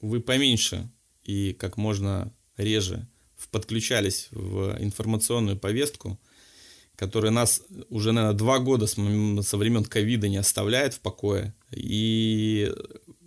вы 0.00 0.20
поменьше 0.20 0.90
и 1.24 1.52
как 1.54 1.76
можно 1.76 2.32
реже 2.56 3.08
подключались 3.50 4.28
в 4.30 4.76
информационную 4.80 5.58
повестку, 5.58 6.20
которая 6.94 7.32
нас 7.32 7.62
уже, 7.88 8.12
наверное, 8.12 8.38
два 8.38 8.60
года 8.60 8.86
со 8.86 9.00
времен 9.56 9.84
ковида 9.84 10.28
не 10.28 10.36
оставляет 10.36 10.94
в 10.94 11.00
покое. 11.00 11.54
И 11.72 12.72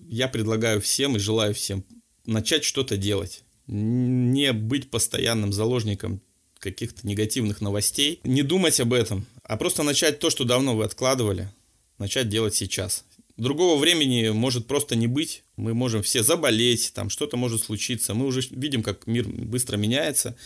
я 0.08 0.28
предлагаю 0.28 0.82
всем 0.82 1.16
и 1.16 1.20
желаю 1.20 1.54
всем 1.54 1.84
начать 2.26 2.64
что-то 2.64 2.98
делать. 2.98 3.44
Не 3.68 4.54
быть 4.54 4.90
постоянным 4.90 5.52
заложником 5.52 6.22
каких-то 6.60 7.08
негативных 7.08 7.62
новостей. 7.62 8.20
Не 8.24 8.42
думать 8.42 8.80
об 8.80 8.94
этом, 8.94 9.26
а 9.44 9.58
просто 9.58 9.84
начать 9.84 10.20
то, 10.20 10.30
что 10.30 10.46
давно 10.46 10.76
вы 10.76 10.84
откладывали, 10.84 11.50
начать 11.98 12.30
делать 12.30 12.56
сейчас. 12.56 13.06
Другого 13.38 13.78
времени 13.80 14.30
может 14.30 14.66
просто 14.66 14.96
не 14.96 15.08
быть. 15.08 15.44
Мы 15.58 15.74
можем 15.74 16.02
все 16.02 16.24
заболеть, 16.24 16.94
там 16.94 17.10
что-то 17.10 17.38
может 17.38 17.64
случиться. 17.64 18.14
Мы 18.14 18.26
уже 18.26 18.42
видим, 18.50 18.82
как 18.82 19.08
мир 19.08 19.28
быстро 19.28 19.78
меняется, 19.78 20.38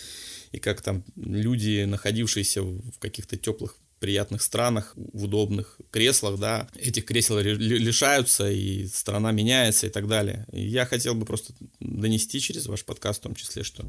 и 0.51 0.57
как 0.57 0.81
там 0.81 1.03
люди, 1.15 1.83
находившиеся 1.83 2.63
в 2.63 2.97
каких-то 2.99 3.37
теплых 3.37 3.77
приятных 3.99 4.41
странах, 4.41 4.93
в 4.95 5.25
удобных 5.25 5.79
креслах, 5.91 6.39
да, 6.39 6.69
этих 6.75 7.05
кресел 7.05 7.39
лишаются, 7.39 8.49
и 8.51 8.87
страна 8.87 9.31
меняется 9.31 9.87
и 9.87 9.89
так 9.89 10.07
далее. 10.07 10.45
Я 10.51 10.85
хотел 10.85 11.15
бы 11.15 11.25
просто 11.25 11.53
донести 11.79 12.39
через 12.39 12.67
ваш 12.67 12.83
подкаст 12.83 13.19
в 13.19 13.23
том 13.23 13.35
числе, 13.35 13.63
что 13.63 13.85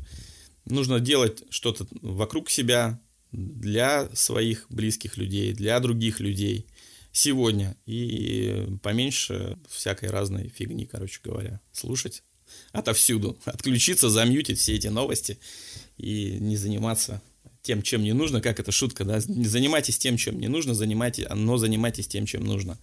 нужно 0.64 1.00
делать 1.00 1.42
что-то 1.50 1.86
вокруг 2.02 2.50
себя, 2.50 3.00
для 3.32 4.08
своих 4.14 4.66
близких 4.70 5.16
людей, 5.16 5.52
для 5.52 5.78
других 5.80 6.20
людей 6.20 6.66
сегодня. 7.12 7.76
И 7.86 8.66
поменьше 8.82 9.58
всякой 9.68 10.10
разной 10.10 10.48
фигни, 10.48 10.86
короче 10.86 11.20
говоря, 11.22 11.60
слушать 11.72 12.22
отовсюду, 12.72 13.38
отключиться, 13.44 14.10
замьютить 14.10 14.58
все 14.58 14.74
эти 14.74 14.88
новости 14.88 15.38
и 15.96 16.36
не 16.40 16.56
заниматься 16.56 17.22
тем, 17.62 17.82
чем 17.82 18.02
не 18.02 18.12
нужно, 18.12 18.40
как 18.40 18.60
это 18.60 18.72
шутка, 18.72 19.04
да, 19.04 19.20
не 19.28 19.46
занимайтесь 19.46 19.98
тем, 19.98 20.16
чем 20.16 20.38
не 20.38 20.48
нужно, 20.48 20.74
занимайтесь, 20.74 21.26
но 21.34 21.56
занимайтесь 21.56 22.08
тем, 22.08 22.26
чем 22.26 22.44
нужно. 22.44 22.78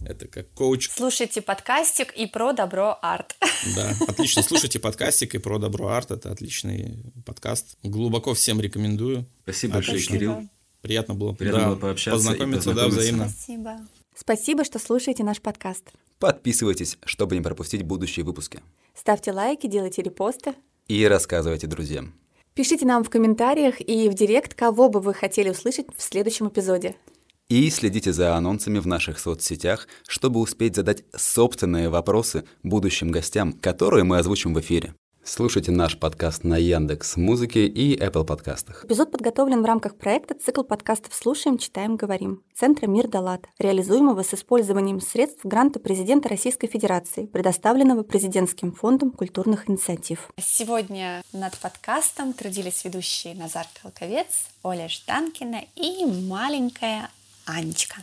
Это 0.00 0.28
как 0.28 0.50
коуч. 0.50 0.90
Слушайте 0.90 1.40
подкастик 1.40 2.12
и 2.12 2.26
про 2.26 2.52
добро 2.52 2.98
арт. 3.00 3.36
Да, 3.74 3.94
отлично. 4.06 4.42
Слушайте 4.42 4.78
подкастик 4.78 5.34
и 5.34 5.38
про 5.38 5.58
добро 5.58 5.88
арт. 5.88 6.10
Это 6.10 6.30
отличный 6.30 6.98
подкаст. 7.24 7.78
Глубоко 7.82 8.34
всем 8.34 8.60
рекомендую. 8.60 9.26
Спасибо 9.44 9.74
большое, 9.74 10.02
Кирилл. 10.02 10.48
Приятно 10.82 11.14
было, 11.14 11.32
Приятно 11.32 11.60
да, 11.60 11.68
было 11.68 11.76
пообщаться. 11.76 12.18
Познакомиться, 12.18 12.70
познакомиться, 12.70 12.96
да, 12.96 13.02
взаимно. 13.02 13.28
Спасибо. 13.30 13.80
Спасибо, 14.14 14.64
что 14.64 14.78
слушаете 14.78 15.24
наш 15.24 15.40
подкаст. 15.40 15.92
Подписывайтесь, 16.18 16.98
чтобы 17.04 17.34
не 17.36 17.40
пропустить 17.40 17.82
будущие 17.82 18.24
выпуски. 18.24 18.60
Ставьте 18.94 19.32
лайки, 19.32 19.66
делайте 19.66 20.02
репосты. 20.02 20.54
И 20.88 21.06
рассказывайте 21.06 21.66
друзьям. 21.66 22.14
Пишите 22.54 22.86
нам 22.86 23.02
в 23.02 23.10
комментариях 23.10 23.80
и 23.80 24.08
в 24.08 24.14
директ, 24.14 24.54
кого 24.54 24.88
бы 24.88 25.00
вы 25.00 25.12
хотели 25.12 25.50
услышать 25.50 25.86
в 25.96 26.00
следующем 26.00 26.46
эпизоде. 26.48 26.94
И 27.48 27.68
следите 27.68 28.12
за 28.12 28.36
анонсами 28.36 28.78
в 28.78 28.86
наших 28.86 29.18
соцсетях, 29.18 29.88
чтобы 30.06 30.38
успеть 30.38 30.76
задать 30.76 31.02
собственные 31.16 31.88
вопросы 31.88 32.44
будущим 32.62 33.10
гостям, 33.10 33.52
которые 33.54 34.04
мы 34.04 34.18
озвучим 34.18 34.54
в 34.54 34.60
эфире. 34.60 34.94
Слушайте 35.26 35.72
наш 35.72 35.98
подкаст 35.98 36.44
на 36.44 36.58
Яндекс 36.58 37.16
Музыке 37.16 37.66
и 37.66 37.98
Apple 37.98 38.26
подкастах. 38.26 38.84
Эпизод 38.84 39.10
подготовлен 39.10 39.62
в 39.62 39.64
рамках 39.64 39.96
проекта 39.96 40.34
«Цикл 40.34 40.62
подкастов 40.62 41.14
«Слушаем, 41.14 41.56
читаем, 41.56 41.96
говорим» 41.96 42.42
Центра 42.54 42.86
«Мир 42.86 43.08
Далат», 43.08 43.46
реализуемого 43.58 44.22
с 44.22 44.34
использованием 44.34 45.00
средств 45.00 45.40
гранта 45.42 45.80
президента 45.80 46.28
Российской 46.28 46.66
Федерации, 46.66 47.24
предоставленного 47.24 48.02
Президентским 48.02 48.72
фондом 48.72 49.12
культурных 49.12 49.70
инициатив. 49.70 50.28
Сегодня 50.38 51.22
над 51.32 51.56
подкастом 51.56 52.34
трудились 52.34 52.84
ведущие 52.84 53.34
Назар 53.34 53.66
Толковец, 53.82 54.50
Оля 54.62 54.88
Жданкина 54.90 55.62
и 55.74 56.04
маленькая 56.04 57.08
Анечка. 57.46 57.96